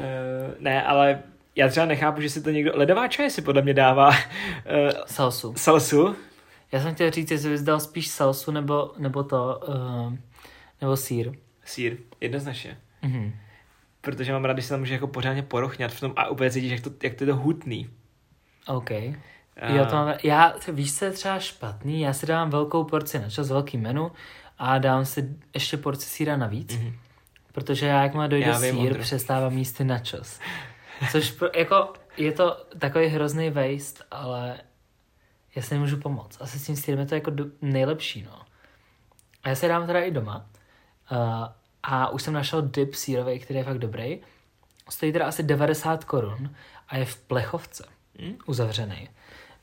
[0.60, 1.24] ne, ale
[1.56, 2.72] já třeba nechápu, že si to někdo...
[2.76, 4.14] Ledová čaje si podle mě dává uh,
[5.06, 5.54] Salsu.
[5.58, 6.16] salsu.
[6.72, 10.14] Já jsem chtěl říct, jestli bys dal spíš salsu nebo, nebo to, uh,
[10.82, 11.32] nebo sír.
[11.66, 12.78] Sír, jednoznačně.
[13.02, 13.34] Mhm.
[14.02, 16.72] Protože mám rád, když se tam může jako pořádně porochňat v tom a úplně cítíš,
[16.72, 17.90] jak to, jak to je to hutný.
[18.68, 18.90] OK.
[19.62, 22.02] A- Jo, to mám, já, víš, co je třeba špatný?
[22.02, 24.12] Já si dávám velkou porci na čas, velký menu
[24.60, 26.94] a dám si ještě porci síra navíc, Mhm.
[27.52, 29.02] protože já, jak má dojde Já vím, sír, Ondro.
[29.02, 30.40] přestávám jíst ty načos.
[31.12, 34.58] Což pro, jako, je to takový hrozný waste, ale
[35.56, 36.38] já si nemůžu pomoct.
[36.42, 38.42] Asi s tím sírem je to jako do, nejlepší, no.
[39.44, 40.46] A já si dám teda i doma.
[41.12, 41.18] Uh,
[41.84, 44.20] a už jsem našel dip sírový, který je fakt dobrý.
[44.90, 46.56] Stojí teda asi 90 korun
[46.88, 47.86] a je v plechovce
[48.22, 48.38] Hm?
[48.46, 49.10] uzavřený.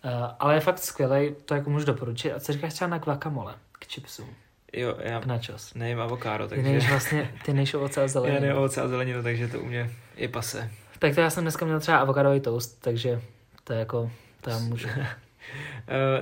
[0.04, 2.32] Uh, ale je fakt skvělý, to jako můžu doporučit.
[2.32, 4.28] A co říkáš třeba na guacamole, k chipsům,
[4.72, 5.74] Jo, já k nachos?
[5.74, 6.70] nejím avokádo, Ty takže...
[6.72, 8.40] nejsi vlastně, ty nejsi ovoce a Já zelenina.
[8.40, 10.70] nejím ovoce a zeleninu, takže to u mě je pase.
[10.98, 13.22] Tak to já jsem dneska měl třeba avokadový toast, takže
[13.64, 14.88] to je jako, to já můžu.
[14.88, 14.94] Uh,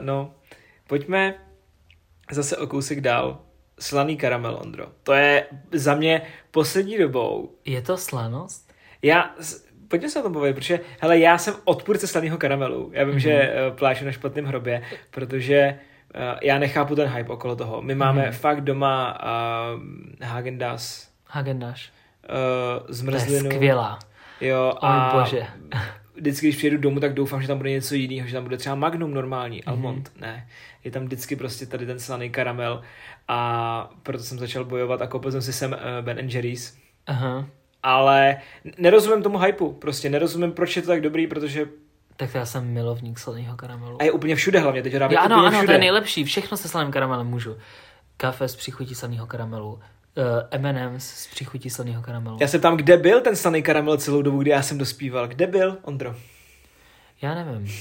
[0.00, 0.34] no,
[0.86, 1.34] pojďme
[2.30, 3.40] zase o kousek dál,
[3.80, 4.86] slaný karamel, Ondro.
[5.02, 7.52] To je za mě poslední dobou.
[7.64, 8.72] Je to slanost?
[9.02, 9.34] Já,
[9.88, 12.90] pojďme se o tom bavit, protože, hele, já jsem odpůrce slaného karamelu.
[12.94, 13.18] Já vím, mm-hmm.
[13.18, 15.78] že uh, pláču na špatném hrobě, protože
[16.14, 17.82] uh, já nechápu ten hype okolo toho.
[17.82, 18.32] My máme mm-hmm.
[18.32, 19.18] fakt doma
[19.74, 19.80] uh,
[20.28, 21.92] Hagendas, Hagendáš.
[22.28, 22.28] uh,
[22.86, 23.50] To je zmrzlinu.
[23.50, 23.98] skvělá.
[24.40, 25.46] Jo, Oj a bože.
[26.14, 28.74] vždycky, když přijedu domů, tak doufám, že tam bude něco jiného, že tam bude třeba
[28.74, 29.74] Magnum normální, Mhm.
[29.74, 30.12] Almond.
[30.20, 30.48] Ne,
[30.84, 32.82] je tam vždycky prostě tady ten slaný karamel
[33.28, 36.78] a proto jsem začal bojovat a koupil jsem si sem uh, Ben Jerry's.
[37.06, 37.46] Aha.
[37.86, 38.36] Ale
[38.78, 41.66] nerozumím tomu hypeu, prostě nerozumím, proč je to tak dobrý, protože
[42.16, 43.96] Tak to já jsem milovník slaného karamelu.
[44.00, 45.66] a je úplně všude hlavně, teď ho Já, ano, ano, všude.
[45.66, 46.24] to je nejlepší.
[46.24, 47.56] Všechno se slaným karamelem můžu.
[48.16, 49.72] Kafe s příchutí slaného karamelu.
[49.72, 49.80] Uh,
[50.50, 52.36] M&M's s příchutí slaného karamelu.
[52.40, 55.28] Já se ptám, kde byl ten slaný karamel celou dobu, kdy já jsem dospíval.
[55.28, 56.14] Kde byl, Ondro?
[57.22, 57.72] Já nevím.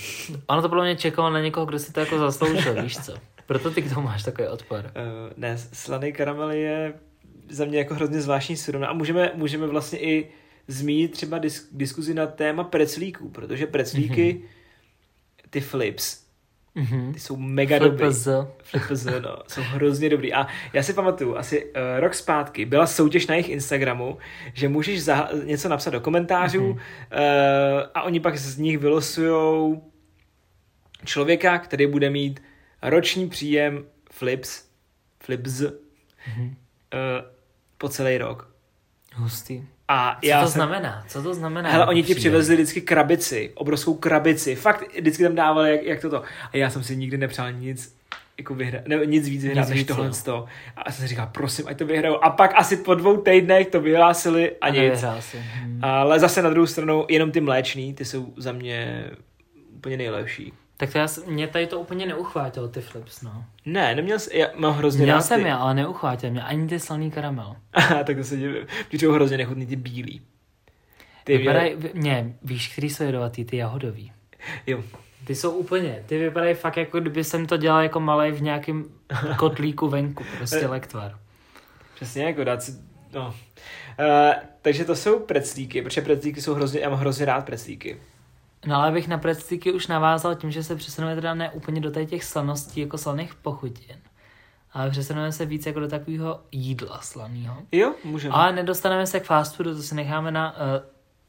[0.47, 3.13] Ono to podle mě čekalo na někoho, kdo si to jako zasloužil, víš co?
[3.45, 4.79] Proto ty k tomu máš takový odpor.
[4.79, 4.91] Uh,
[5.37, 6.93] ne, slaný karamel je
[7.49, 10.27] za mě jako hrozně zvláštní surovina a můžeme, můžeme vlastně i
[10.67, 15.47] zmínit třeba dis- diskuzi na téma preclíků, protože preclíky, mm-hmm.
[15.49, 16.25] ty flips,
[16.77, 17.13] Mhm.
[17.13, 18.05] ty jsou mega dobrý.
[18.05, 18.27] FLPZ.
[18.63, 20.33] FlipZ, no, jsou hrozně dobrý.
[20.33, 24.17] A já si pamatuju, asi uh, rok zpátky byla soutěž na jejich Instagramu,
[24.53, 26.71] že můžeš za- něco napsat do komentářů Mhm.
[26.71, 26.77] uh,
[27.93, 29.83] a oni pak z nich vylosujou
[31.05, 32.41] člověka, který bude mít
[32.81, 34.63] roční příjem Flips,
[35.23, 35.61] Flips
[36.27, 36.45] Mhm.
[36.45, 36.51] uh,
[37.77, 38.49] po celý rok.
[39.15, 39.63] Hustý.
[39.87, 41.03] A Co já to jsem, znamená?
[41.07, 41.69] Co to znamená?
[41.69, 44.55] Hele, oni ti přivezli vždycky krabici, obrovskou krabici.
[44.55, 46.23] Fakt, vždycky tam dávali, jak, jak toto.
[46.53, 47.95] A já jsem si nikdy nepřál nic
[48.37, 50.47] jako vyhrát, ne, nic víc vyhrát Nic než tohle toho.
[50.75, 52.23] A já jsem si říkal, prosím, ať to vyhrajou.
[52.23, 55.05] A pak asi po dvou týdnech to vyhlásili a, A nic.
[55.19, 55.37] si.
[55.37, 55.79] Hm.
[55.81, 59.09] Ale zase na druhou stranu, jenom ty mléčný, ty jsou za mě
[59.75, 60.53] úplně nejlepší.
[60.77, 63.45] Tak to já, mě tady to úplně neuchvátilo, ty flips, no.
[63.65, 65.47] Ne, neměl jsem, já mám hrozně Měl jsem ty.
[65.47, 67.55] je, ale neuchvátil mě ani ty slaný karamel.
[68.05, 68.67] tak to se divím.
[68.91, 70.21] Jsou hrozně nechutný, ty bílý.
[71.23, 74.11] Ty Vypadají, vy- ne, víš, který jsou jedovatý, ty jahodový.
[74.67, 74.83] Jo.
[75.27, 78.85] Ty jsou úplně, ty vypadají fakt jako kdyby jsem to dělal jako malej v nějakém
[79.37, 81.19] kotlíku venku, prostě lektvar.
[81.95, 82.71] Přesně, jako dát si,
[83.13, 83.27] no.
[83.27, 87.97] Uh, takže to jsou preclíky, protože preclíky jsou hrozně, já mám hrozně rád preclíky.
[88.65, 92.05] No ale bych na preclíky už navázal tím, že se přesuneme teda ne úplně do
[92.05, 93.97] těch slaností jako slaných pochutin,
[94.73, 97.57] ale přesuneme se víc jako do takového jídla slaného.
[97.71, 98.33] Jo, můžeme.
[98.33, 100.57] Ale nedostaneme se k fast foodu, to si necháme na uh,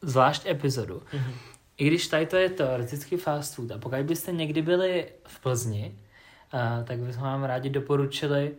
[0.02, 1.02] zvlášť epizodu.
[1.12, 1.32] Mhm.
[1.76, 5.94] I když tady to je teoreticky fast food a pokud byste někdy byli v Plzni,
[6.54, 8.54] uh, tak bychom vám rádi doporučili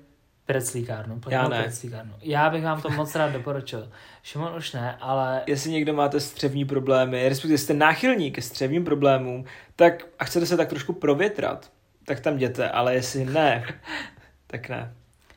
[0.48, 1.22] preclíkárnu.
[1.30, 1.64] Já ne.
[1.64, 2.14] Preclíkárnu.
[2.22, 3.90] Já bych vám to moc rád doporučil.
[4.24, 9.46] Šimon už ne, ale Jestli někdo máte střevní problémy, respektive jste náchylní ke střevním problémům,
[9.76, 11.72] tak a chcete se tak trošku provětrat,
[12.06, 13.66] tak tam jděte, ale jestli ne,
[14.48, 14.94] tak ne.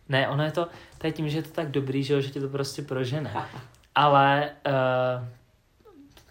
[0.09, 0.69] ne, ono je to,
[0.99, 3.33] to je tím, že je to tak dobrý, že, jo, že tě to prostě prožene.
[3.95, 5.27] Ale uh,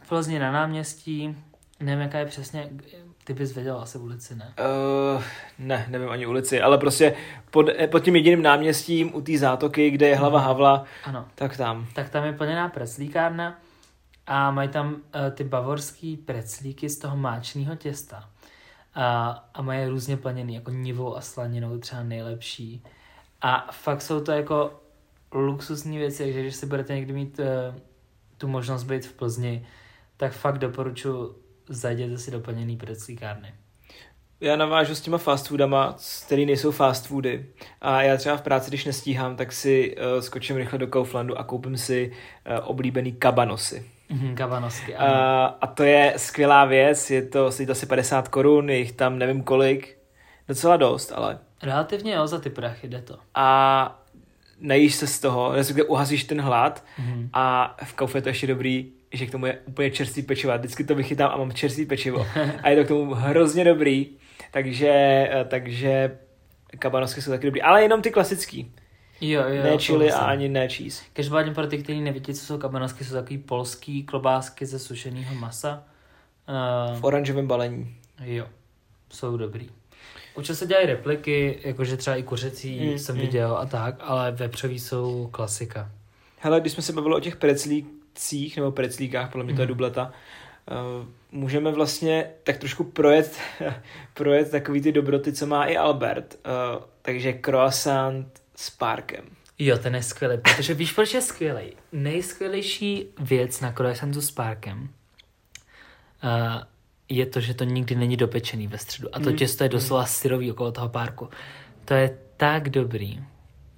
[0.03, 1.37] v Plzni na náměstí,
[1.79, 2.69] nevím, jaká je přesně,
[3.29, 4.53] ty bys věděl asi ulici, ne?
[5.15, 5.23] Uh,
[5.59, 7.15] ne, nevím ani ulici, ale prostě
[7.51, 11.25] pod, pod tím jediným náměstím u té zátoky, kde je hlava Havla, Ano.
[11.35, 11.87] tak tam.
[11.95, 13.59] tak tam je plněná preclíkárna
[14.27, 14.99] a mají tam uh,
[15.31, 18.29] ty bavorský preclíky z toho máčného těsta.
[18.95, 22.83] A, a mají různě plněný, jako nivou a slaninou třeba nejlepší.
[23.41, 24.79] A fakt jsou to jako
[25.31, 27.45] luxusní věci, takže když si budete někdy mít uh,
[28.37, 29.67] tu možnost být v Plzni,
[30.17, 33.53] tak fakt doporučuji zajděte si do plněný preclíkárny.
[34.41, 37.45] Já navážu s těma fast foodama, který nejsou fast foody.
[37.81, 41.43] A já třeba v práci, když nestíhám, tak si uh, skočím rychle do Kauflandu a
[41.43, 43.85] koupím si uh, oblíbený kabanosy.
[44.09, 44.99] Mhm, Kavanosky, Uh,
[45.61, 49.17] a to je skvělá věc, je to, stojí to asi 50 korun, je jich tam
[49.17, 49.97] nevím kolik,
[50.47, 51.39] docela dost, ale.
[51.63, 53.17] Relativně jo, za ty prachy jde to.
[53.35, 54.01] A
[54.59, 57.29] najíš se z toho, respektive uhasíš ten hlad Mhm.
[57.33, 60.57] a v kaufu je to ještě dobrý, že k tomu je úplně čerstvý pečivo.
[60.57, 62.27] Vždycky to vychytám a mám čerstvý pečivo.
[62.63, 64.07] A je to k tomu hrozně dobrý,
[64.51, 64.89] takže,
[65.31, 66.17] eh, takže
[66.79, 67.61] kabanosky jsou taky dobrý.
[67.61, 68.71] Ale jenom ty klasický.
[69.21, 71.03] Jo, jo, ne chili a ani ne cheese.
[71.13, 75.83] Každopádně pro ty, kteří nevědí, co jsou kabanosky, jsou takový polský klobásky ze sušeného masa.
[76.93, 77.95] V Uh, oranžovém balení.
[78.25, 78.45] jo,
[79.09, 79.69] jsou dobrý.
[80.35, 83.21] Určitě se dělají repliky, jakože třeba i kuřecí Mm, jsem mm.
[83.21, 85.91] viděl a tak, ale vepřový jsou klasika.
[86.39, 87.35] Hele, když jsme se bavili o těch
[88.19, 89.67] preclících, nebo preclíkách, podle mě to je Mhm.
[89.67, 90.11] dubleta,
[91.01, 93.37] uh, můžeme vlastně tak trošku projet,
[94.13, 96.35] projet takový ty dobroty, co má i Albert.
[96.45, 99.25] Uh, takže croissant s párkem.
[99.59, 101.71] Jo, ten je skvělý, protože víš, proč je skvělý?
[101.91, 104.89] Nejskvělejší věc na croissantu s párkem
[106.23, 106.63] uh,
[107.09, 109.07] je to, že to nikdy není dopečený ve středu.
[109.15, 111.29] A to Mm, těsto je doslova syrový okolo toho párku.
[111.85, 113.19] To je tak dobrý.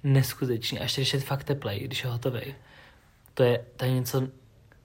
[0.02, 0.78] Neskutečný.
[0.78, 2.54] A ještě když je fakt teplej, když je hotový.
[3.34, 4.28] To je, to je něco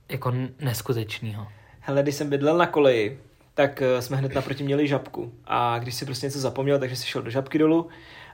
[0.10, 1.48] jako neskutečného.
[1.80, 3.20] Hele, když jsem bydlel na koleji,
[3.54, 5.34] tak uh, jsme hned naproti měli žabku.
[5.46, 7.88] A když si prostě něco zapomněl, takže si šel do žabky dolů.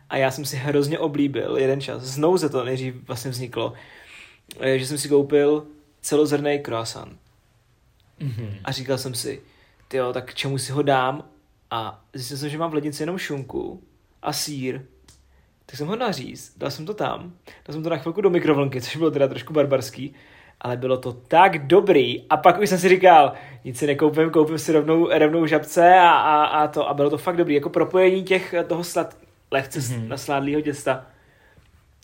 [0.10, 2.02] A já jsem si hrozně oblíbil jeden čas.
[2.04, 3.74] Znovu se to nejdřív vlastně vzniklo,
[4.60, 5.68] eh, že jsem si koupil
[6.02, 7.20] celozrný croissant.
[8.20, 8.60] Mm-hmm.
[8.64, 9.42] A říkal jsem si,
[9.94, 11.30] jo, tak čemu si ho dám?
[11.72, 13.84] A zjistil jsem, že mám v lednici jenom šunku
[14.22, 14.82] a sír.
[15.74, 17.34] Tak jsem ho naříz, dal jsem to tam,
[17.68, 20.16] dal jsem to na chvilku do mikrovlnky, což bylo teda trošku barbarský,
[20.62, 22.24] ale bylo to tak dobrý.
[22.30, 23.34] A pak už jsem si říkal,
[23.64, 26.90] nic si nekoupím, koupím si rovnou, rovnou žabce a, a, a, to.
[26.90, 29.18] A bylo to fakt dobrý, jako propojení těch, toho slad,
[29.52, 30.08] lehce mm-hmm.
[30.08, 31.06] nasládlého těsta.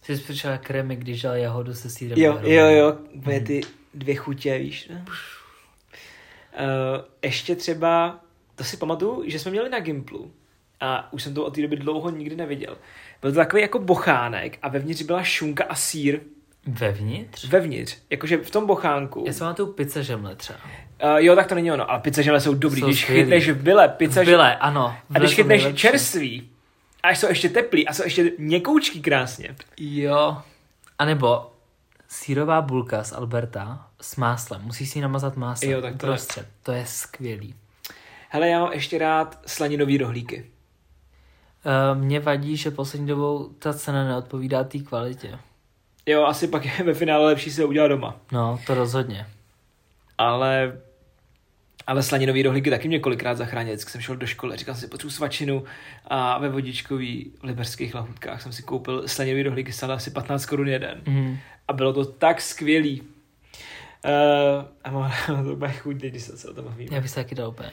[0.04, 2.20] Jsi přišel krémy, když dal jahodu se sírem.
[2.20, 3.44] Jo, jo, jo, mm-hmm.
[3.44, 3.62] ty
[3.94, 4.88] dvě chutě, víš.
[4.88, 5.06] Ne?
[5.08, 8.20] Uh, ještě třeba,
[8.56, 10.32] to si pamatuju, že jsme měli na Gimplu
[10.82, 12.78] a už jsem to od té doby dlouho nikdy neviděl.
[13.22, 16.20] Byl to takový jako bochánek a vevnitř byla šunka a sír.
[16.68, 17.50] Vevnitř?
[17.50, 19.24] Vevnitř, jakože v tom bochánku.
[19.28, 20.60] Já jsem mám tu pizza žemle třeba.
[21.04, 22.80] Uh, jo, tak to není ono, ale pizza žemle jsou dobrý.
[22.80, 23.22] Jsou když skvělý.
[23.22, 24.96] chytneš v byle, pizza v byle, ano.
[25.10, 25.82] V a když chytneš nejlepší.
[25.82, 26.50] čerství,
[27.04, 29.56] a jsou ještě teplý a jsou ještě měkoučky krásně.
[29.78, 30.38] Jo.
[31.00, 31.52] A nebo
[32.08, 34.62] sírová bulka z Alberta s máslem.
[34.62, 36.12] Musíš si ji namazat máslem jo, tak to.
[36.12, 36.18] Je.
[36.64, 37.56] To je skvělý.
[38.30, 40.46] Hele, já mám ještě rád slaninový rohlíky.
[41.66, 45.40] Uh, mě vadí, že poslední dobou ta cena neodpovídá té kvalitě.
[46.06, 48.16] Jo, asi pak je ve finále lepší si ho udělat doma.
[48.32, 49.28] No, to rozhodně.
[50.18, 50.80] Ale
[51.90, 53.74] ale slaninový rohlíky taky mě kolikrát zachránil.
[53.74, 55.64] Vždycky jsem šel do školy, říkal jsem si, potřebuji svačinu
[56.08, 60.68] a ve vodičkový v liberských lahutkách jsem si koupil slaninový rohlíky, stále asi 15 korun
[60.68, 61.02] jeden.
[61.06, 61.38] Mm.
[61.68, 63.02] A bylo to tak skvělý.
[63.02, 63.08] Uh,
[64.84, 65.12] a mám
[65.46, 66.96] to bude chuť, když se o tom bavíme.
[66.96, 67.72] Já bych se taky dal úplně.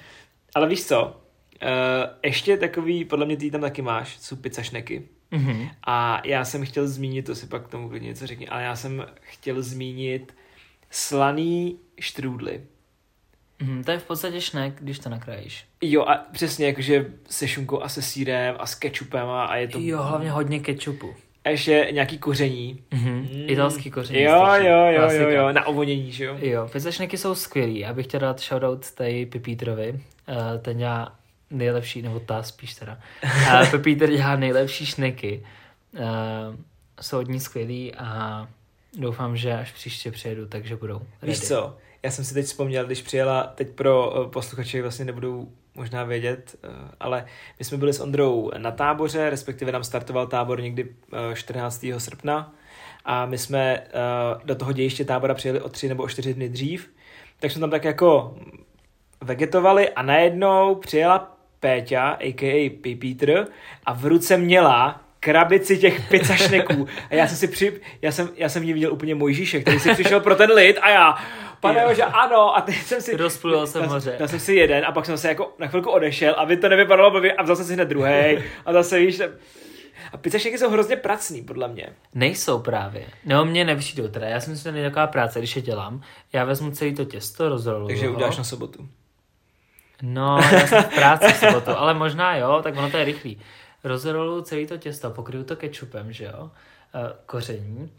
[0.54, 1.20] Ale víš co,
[1.62, 1.68] uh,
[2.24, 5.02] ještě takový, podle mě ty tam taky máš, jsou pizza šneky.
[5.32, 5.70] Mm-hmm.
[5.84, 8.76] A já jsem chtěl zmínit, to si pak k tomu klidně něco řekni, ale já
[8.76, 10.34] jsem chtěl zmínit
[10.90, 12.60] slaný štrůdly.
[13.62, 15.64] Mm, to je v podstatě šnek, když to nakrájíš.
[15.82, 19.68] Jo, a přesně, jakože se šunkou a se sírem a s kečupem a, a je
[19.68, 19.78] to...
[19.80, 21.14] Jo, hlavně hodně kečupu.
[21.44, 22.84] A ještě nějaký koření.
[22.90, 23.14] Mm-hmm.
[23.14, 23.50] Mm.
[23.50, 24.22] Italský koření.
[24.22, 26.36] Jo, jo, jo, jo, jo, na ovonění, že jo?
[26.40, 27.78] Jo, pizzašneky jsou skvělý.
[27.78, 29.92] Já bych chtěl dát shoutout tady Pipítrovi.
[29.92, 31.18] Uh, ten dělá
[31.50, 32.98] nejlepší, nebo ta spíš teda.
[33.62, 35.46] Uh, Pepíter dělá nejlepší šneky.
[35.92, 36.00] Uh,
[37.00, 38.48] jsou od ní skvělý a
[38.98, 41.32] doufám, že až příště přijedu, takže budou ready.
[41.32, 45.48] Víš co, já jsem si teď vzpomněl, když přijela, teď pro eh, posluchače vlastně nebudou
[45.74, 46.68] možná vědět, eh,
[47.00, 47.26] ale
[47.58, 50.88] my jsme byli s Ondrou na táboře, respektive nám startoval tábor někdy
[51.34, 51.84] 14.
[51.84, 52.54] Eh, srpna
[53.04, 53.86] a my jsme
[54.44, 56.90] do toho dějiště tábora přijeli o tři nebo o čtyři dny dřív,
[57.40, 58.36] tak jsme tam tak jako
[59.20, 61.35] vegetovali a najednou přijela
[61.66, 62.70] Péťa, a.k.a.
[63.00, 63.46] Peter,
[63.86, 66.86] a v ruce měla krabici těch pizzašneků.
[67.10, 67.80] A já jsem si při...
[68.02, 70.78] Já jsem, já jsem v ní viděl úplně Mojžíšek, který si přišel pro ten lid
[70.82, 71.14] a já,
[71.60, 73.16] pane že ano, a teď jsem si...
[73.16, 74.16] Rozplul jsem moře.
[74.18, 77.10] Dal jsem si jeden a pak jsem se jako na chvilku odešel, aby to nevypadalo
[77.10, 79.20] blbě a vzal jsem si hned druhý a zase víš,
[80.12, 81.88] a pizzašneky jsou hrozně pracný, podle mě.
[82.14, 83.06] Nejsou právě.
[83.24, 84.26] No, mě nepřijdou teda.
[84.26, 86.02] Já si myslím, že to taková práce, když je dělám.
[86.32, 88.88] Já vezmu celý to těsto, rozroluju Takže uděláš na sobotu.
[90.02, 93.40] No, já jsem v práci v sobotu, ale možná jo, tak ono to je rychlý
[93.86, 96.50] rozroluju celý to těsto, pokryju to kečupem, že jo,
[96.94, 97.92] eh, koření,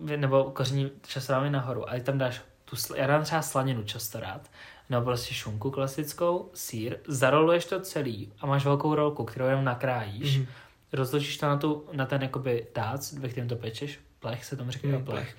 [0.00, 4.50] nebo koření často dáme nahoru, a tam dáš tu, já dám třeba slaninu často rád,
[4.90, 10.38] nebo prostě šunku klasickou, sír, zaroluješ to celý a máš velkou rolku, kterou jenom nakrájíš,
[10.38, 10.46] mm-hmm.
[10.92, 14.70] rozložíš to na, tu, na ten jakoby tác, ve kterém to pečeš, plech se tomu
[14.70, 15.04] říká, mm, plech.
[15.04, 15.36] plech.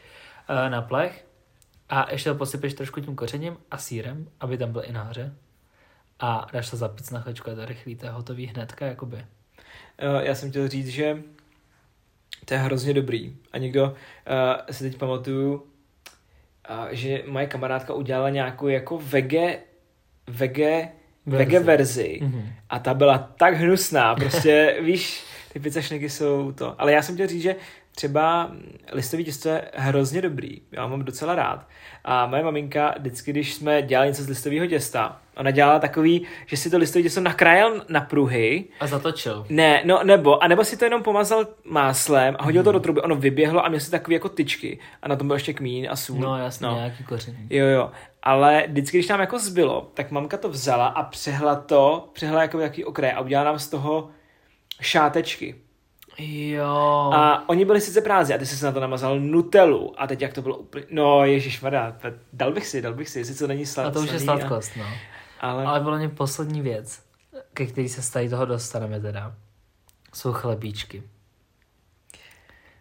[0.50, 1.28] Uh, na plech
[1.90, 5.36] a ještě to posypeš trošku tím kořením a sírem, aby tam byl i nahoře
[6.20, 9.18] a dáš to zapít na chvíličku, je to rychlý, to je hotový hnedka, jakoby.
[9.98, 11.24] Eh, já jsem chtěl říct, že
[12.46, 13.36] to je hrozně dobrý.
[13.52, 13.94] A někdo, uh,
[14.72, 15.64] si teď pamatuju, uh,
[16.92, 19.60] že moje kamarádka udělala nějakou jako vege,
[20.28, 20.90] vege,
[21.26, 21.46] verzi.
[21.46, 22.54] vege verzi mm-hmm.
[22.70, 25.24] a ta byla tak hnusná, prostě víš,
[25.56, 26.76] ty pizzašneky jsou to.
[26.78, 27.56] Ale já jsem chtěl říct, že
[27.92, 28.52] třeba
[28.92, 31.68] listový těsto je hrozně dobrý, já mám docela rád.
[32.06, 36.58] A moje maminka vždycky, když jsme dělali něco z listového těsta, ona dělala takový, že
[36.58, 38.66] si to listové těsto nakrájel na pruhy.
[38.80, 39.46] A zatočil.
[39.50, 42.66] Ne, no nebo, a nebo si to jenom pomazal máslem a hodil hmm.
[42.66, 45.36] to do truby, ono vyběhlo a měl si takový jako tyčky a na tom byl
[45.36, 46.20] ještě kmín a sůl.
[46.20, 46.76] No jasně, no.
[46.76, 47.48] nějaký koření.
[47.50, 47.92] Jo, jo.
[48.24, 52.60] Ale vždycky, když nám jako zbylo, tak mamka to vzala a přehla to, přehla jako
[52.60, 54.10] jaký okraj a udělala nám z toho
[54.82, 55.56] šátečky.
[56.18, 57.12] Jo.
[57.14, 60.34] A oni byli sice prázdní a ty jsi na to namazal Nutelu a teď jak
[60.34, 61.64] to bylo úplně, no ježiš,
[62.34, 63.98] dal bych si, dal bych si, jestli to není sladkost.
[63.98, 64.80] A to už je sladkost, a...
[64.80, 64.86] no.
[65.40, 65.66] Ale...
[65.66, 67.04] Ale bylo mě poslední věc,
[67.54, 69.36] ke který se z tady toho dostaneme teda,
[70.14, 71.04] jsou chlebíčky.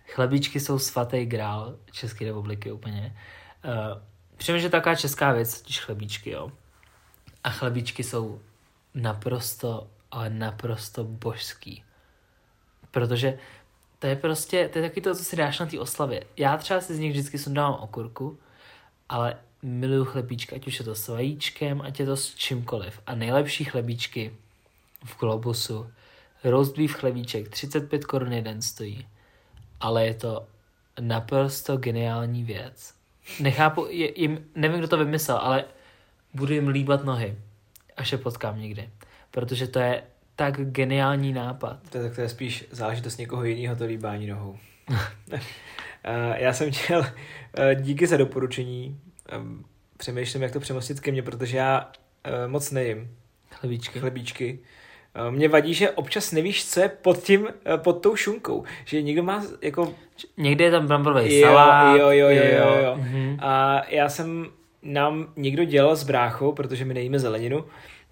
[0.08, 3.16] Chlebíčky jsou svatý grál České republiky úplně.
[3.64, 4.02] Uh,
[4.36, 6.50] Přijím, že taková česká věc, totiž chlebíčky, jo.
[7.44, 8.40] A chlebíčky jsou
[8.94, 11.83] naprosto, ale naprosto božský.
[12.94, 13.38] Protože
[13.98, 16.24] to je prostě, to je taky to, co si dáš na té oslavě.
[16.36, 18.38] Já třeba si z nich vždycky sundávám okurku,
[19.08, 23.00] ale miluju chlebíčky, ať už je to s vajíčkem, ať je to s čímkoliv.
[23.06, 24.32] A nejlepší chlebíčky
[25.04, 25.90] v Globusu,
[26.44, 29.06] roast beef chlebíček, 35 korun jeden stojí.
[29.80, 30.46] Ale je to
[31.00, 32.94] naprosto geniální věc.
[33.40, 35.64] Nechápu, je, jim, nevím, kdo to vymyslel, ale
[36.34, 37.38] budu jim líbat nohy,
[37.96, 38.90] až je potkám někdy.
[39.30, 40.02] Protože to je
[40.36, 41.78] tak geniální nápad.
[41.90, 44.56] To je, to je spíš záležitost někoho jiného, to líbání nohou.
[46.06, 47.06] Eh, já jsem chtěl,
[47.58, 49.64] eh, díky za doporučení, ehm,
[49.96, 51.90] přemýšlím, jak to přemostit ke mně, protože já
[52.24, 53.10] eh, moc nejím
[53.50, 53.98] Chlebíčky.
[53.98, 54.58] chlebíčky.
[55.30, 58.64] Mě vadí, že občas nevíš, co je pod tím, pod tou šunkou.
[58.84, 59.94] Že někdo má jako...
[60.36, 61.96] Někde je tam bramborový salát.
[61.96, 62.82] Jo, jo, jo, jo, jo.
[62.84, 62.96] jo.
[62.96, 63.36] Mhm.
[63.40, 64.46] A já jsem,
[64.84, 67.64] nám někdo dělal s bráchou, protože my nejíme zeleninu,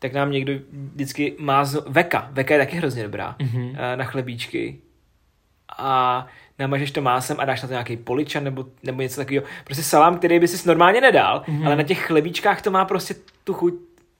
[0.02, 1.82] tak nám někdo vždycky má z...
[1.86, 2.28] Veka.
[2.32, 3.76] Veka je taky hrozně dobrá Mhm.
[3.78, 4.78] eh, na chlebíčky.
[5.78, 6.26] A
[6.58, 9.44] namažeš to másem a dáš na to nějaký poličan nebo, nebo něco takového.
[9.64, 11.66] Prostě salám, který by si normálně nedal, Mhm.
[11.66, 13.74] ale na těch chlebíčkách to má prostě tu chuť.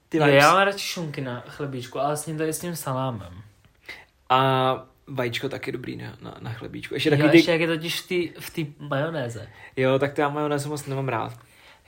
[0.09, 0.33] Ty vibes.
[0.43, 3.33] já mám radši šunky na chlebíčku, ale s ním tady s tím salámem.
[4.29, 6.93] A vajíčko taky dobrý na, na, na chlebíčku.
[6.93, 7.51] Ještě Jo, ještě ty...
[7.51, 9.47] jak je totiž v té v té majonéze.
[9.77, 11.33] Jo, tak to já majonézu moc nemám rád.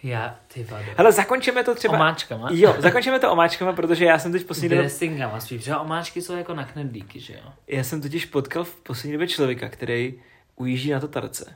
[0.03, 0.85] Já, ty vado.
[0.97, 1.93] Hele, zakončíme to třeba...
[1.93, 2.49] Omáčkama?
[2.51, 4.81] Jo, zakončíme to omáčkama, protože já jsem teď poslední době...
[4.81, 7.53] Dressingama spíš, že omáčky jsou jako na knedlíky, že jo?
[7.67, 10.13] Já jsem totiž potkal v poslední době člověka, který
[10.55, 11.55] ujíždí na tatarce.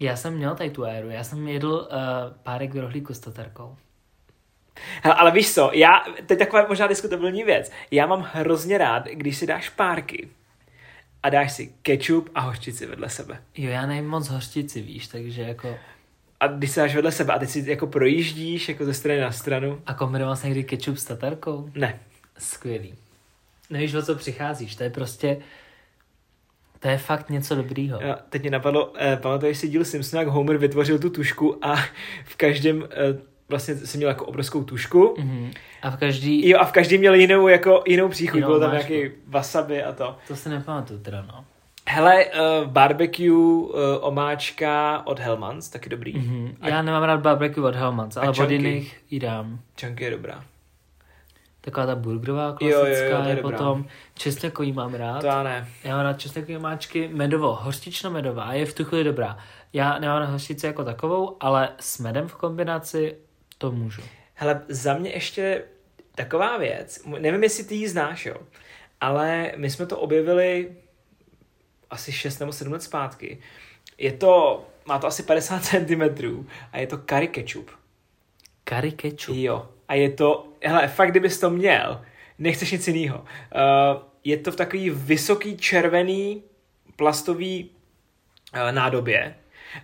[0.00, 1.96] Já jsem měl tady tu éru, já jsem jedl uh,
[2.42, 3.76] párek v rohlíku s tatarkou.
[5.02, 7.72] Hele, ale víš co, já, to je taková možná diskutabilní věc.
[7.90, 10.28] Já mám hrozně rád, když si dáš párky
[11.22, 13.42] a dáš si ketchup a hořčici vedle sebe.
[13.56, 15.78] Jo, já nejím moc hořčici, víš, takže jako...
[16.40, 19.32] A když se dáš vedle sebe a teď si jako projíždíš jako ze strany na
[19.32, 19.80] stranu.
[19.86, 21.70] A kombinoval jsem někdy ketchup s tatarkou?
[21.74, 21.98] Ne.
[22.38, 22.94] Skvělý.
[23.70, 25.38] Nevíš, o co přicházíš, to je prostě...
[26.80, 27.98] To je fakt něco dobrýho.
[28.04, 31.76] A teď mě napadlo, eh, pamatuješ si díl Simpsona, jak Homer vytvořil tu tušku a
[32.24, 35.14] v každém eh, vlastně si měl jako obrovskou tušku.
[35.18, 35.50] Mhm.
[35.82, 36.48] A v každý...
[36.48, 38.34] Jo, a v každém měl jinou, jako, jinou příchuť.
[38.34, 40.16] Jinou Bylo tam nějaký wasabi a to.
[40.28, 41.44] To si nepamatuju teda, no.
[41.90, 43.70] Hele, uh, barbecue uh,
[44.00, 46.18] omáčka od Hellmans, taky dobrý.
[46.18, 46.56] Mhm.
[46.62, 49.60] Já nemám rád barbecue od Hellmans, ale od jiných ji dám.
[49.80, 50.44] Chunky je dobrá.
[51.60, 53.58] Taková ta burgerová jo, klasická jo, to je je dobrá.
[53.58, 53.84] potom.
[54.14, 55.20] Česnekový mám rád.
[55.20, 55.68] To já ne.
[55.84, 59.38] Já mám rád česnekový máčky, medovo, hořčično medová je v tu chvíli dobrá.
[59.72, 63.16] Já nemám rád hořčici jako takovou, ale s medem v kombinaci
[63.58, 64.02] to můžu.
[64.34, 65.62] Hele, za mě ještě
[66.14, 68.36] taková věc, nevím, jestli ty ji znáš, jo,
[69.00, 70.70] ale my jsme to objevili
[71.90, 73.38] asi 6 nebo 7 let zpátky.
[73.98, 76.02] Je to, má to asi 50 cm
[76.72, 77.70] a je to curry ketchup.
[78.64, 79.36] Curry ketchup.
[79.36, 79.68] Jo.
[79.88, 82.02] A je to, hele, fakt kdybys to měl,
[82.38, 83.18] nechceš nic jiného.
[83.18, 86.42] Uh, je to v takový vysoký červený
[86.96, 87.70] plastový
[88.54, 89.34] uh, nádobě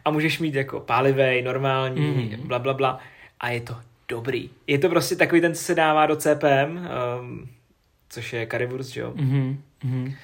[0.04, 2.48] a můžeš mít jako pálivej, normální, mm.
[2.48, 2.98] bla, bla, bla.
[3.40, 3.76] A je to
[4.08, 4.50] dobrý.
[4.66, 6.88] Je to prostě takový ten, co se dává do CPM,
[7.20, 7.48] um,
[8.08, 9.12] což je currywurst, jo.
[9.14, 10.14] Mhm, mhm.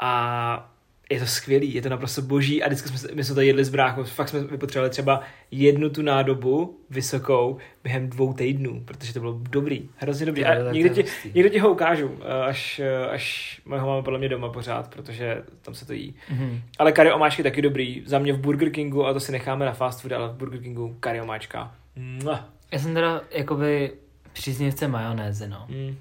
[0.00, 0.71] A
[1.12, 3.68] je to skvělý, je to naprosto boží a vždycky jsme, my jsme to jedli s
[3.68, 5.20] bráchou, fakt jsme vypotřebovali třeba
[5.50, 10.44] jednu tu nádobu vysokou během dvou týdnů, protože to bylo dobrý, hrozně dobrý.
[10.44, 14.28] A někdy ti, někdy ti ho ukážu, eh, až, eh, až ho máme podle mě
[14.28, 16.14] doma pořád, protože tam se to jí.
[16.30, 16.62] Mhm.
[16.78, 19.72] Ale curry omáčky taky dobrý, za mě v Burger Kingu, a to si necháme na
[19.72, 21.74] fast food, ale v Burger Kingu curry omáčka.
[21.96, 22.48] Mua.
[22.72, 23.92] Já jsem teda jakoby
[24.32, 25.66] příznivce majonézy, no.
[25.68, 25.96] Mm.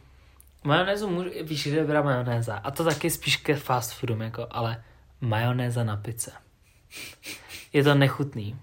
[0.64, 2.56] Majonézu můžu, víš, kde je dobrá majonéza.
[2.56, 4.84] A to taky spíš ke fast foodům, jako, ale
[5.22, 6.32] majonéza na pice.
[7.74, 8.56] Je to nechutný.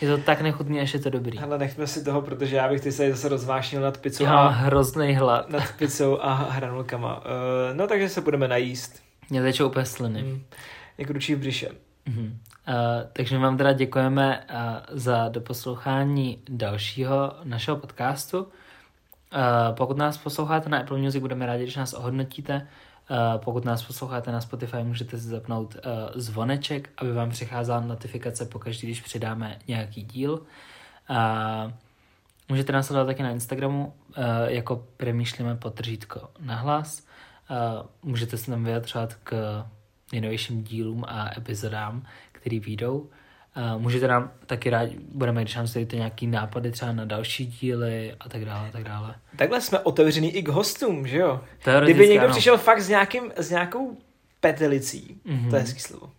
[0.00, 1.38] Je to tak nechutný, až je to dobrý.
[1.38, 4.46] Hele, nechme si toho, protože já bych ty se zase rozvášnil nad pizzou Já mám
[4.46, 5.50] a, hrozný hlad.
[5.50, 7.16] nad pizzou a hranulkama.
[7.18, 7.24] Uh,
[7.72, 9.02] no takže se budeme najíst.
[9.30, 10.22] Mě tečou úplně sliny.
[10.22, 10.42] Mm.
[10.98, 11.68] Jako ručí v břiše.
[12.06, 12.24] Mhm.
[12.68, 12.74] Uh,
[13.12, 18.42] takže vám teda děkujeme uh, za doposlouchání dalšího našeho podcastu.
[18.42, 18.48] Uh,
[19.76, 22.66] pokud nás posloucháte na Apple Music, budeme rádi, když nás ohodnotíte.
[23.10, 25.80] Uh, pokud nás posloucháte na Spotify, můžete si zapnout uh,
[26.14, 30.32] zvoneček, aby vám přicházela notifikace pokaždý, když přidáme nějaký díl.
[31.10, 31.72] Uh,
[32.48, 33.94] můžete nás sledovat taky na Instagramu,
[34.46, 37.06] jako přemýšlíme potržítko na hlas.
[38.02, 39.64] Můžete se tam vyjadřovat k
[40.12, 43.10] nejnovějším dílům a epizodám, který vyjdou.
[43.78, 48.28] Můžete nám taky rád, budeme, když nám sledujete nějaký nápady třeba na další díly a
[48.28, 49.14] tak dále, a tak dále.
[49.36, 51.40] Takhle jsme otevřený i k hostům, že jo?
[51.84, 52.32] Kdyby někdo ano.
[52.34, 53.96] přišel fakt s, nějakým, s nějakou
[54.40, 55.50] petelicí, Mhm.
[55.50, 56.10] to je hezký slovo.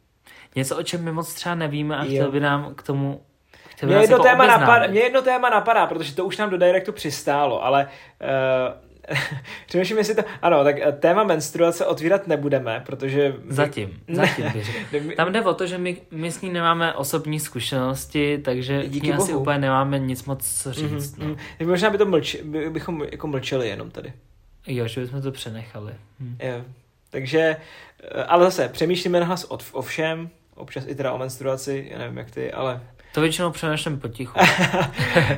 [0.56, 2.10] něco, o čem my moc třeba nevíme a Jo.
[2.10, 3.22] chtěl by nám k tomu
[3.84, 4.62] Mě jedno, jako téma obeznámit.
[4.62, 8.91] napadá, mě jedno téma napadá, protože to už nám do directu přistálo, ale uh,
[9.68, 10.22] přemýšlím, jestli to...
[10.42, 13.36] Ano, tak eh, téma menstruace otvírat nebudeme, protože...
[13.48, 14.70] Zatím, zatím řekl.
[15.08, 19.08] Ne, Tam jde o to, že my, my s ní nemáme osobní zkušenosti, takže Díky
[19.08, 19.42] ní asi bohu.
[19.42, 21.18] úplně nemáme nic moc co říct.
[21.18, 21.34] Mhm, no.
[21.34, 21.38] mhm.
[21.58, 24.14] Tak Možná by to mlč, by, bychom jako mlčeli jenom tady.
[24.68, 25.94] Jo, že bychom to přenechali.
[26.20, 26.38] Hm.
[26.40, 26.62] Jo.
[27.10, 27.58] Takže,
[28.04, 32.18] eh, ale zase, přemýšlíme nahlas o, o všem, občas i teda o menstruaci, já nevím
[32.18, 32.82] jak ty, ale
[33.14, 34.40] To většinou přenešem potichu.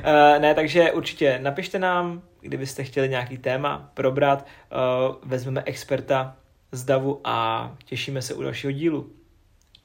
[0.04, 6.38] Eh, ne, takže určitě napište nám, kdybyste chtěli nějaký téma probrat, uh, vezmeme experta
[6.72, 9.14] z DAVu a těšíme se u dalšího dílu.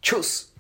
[0.00, 0.57] Čus!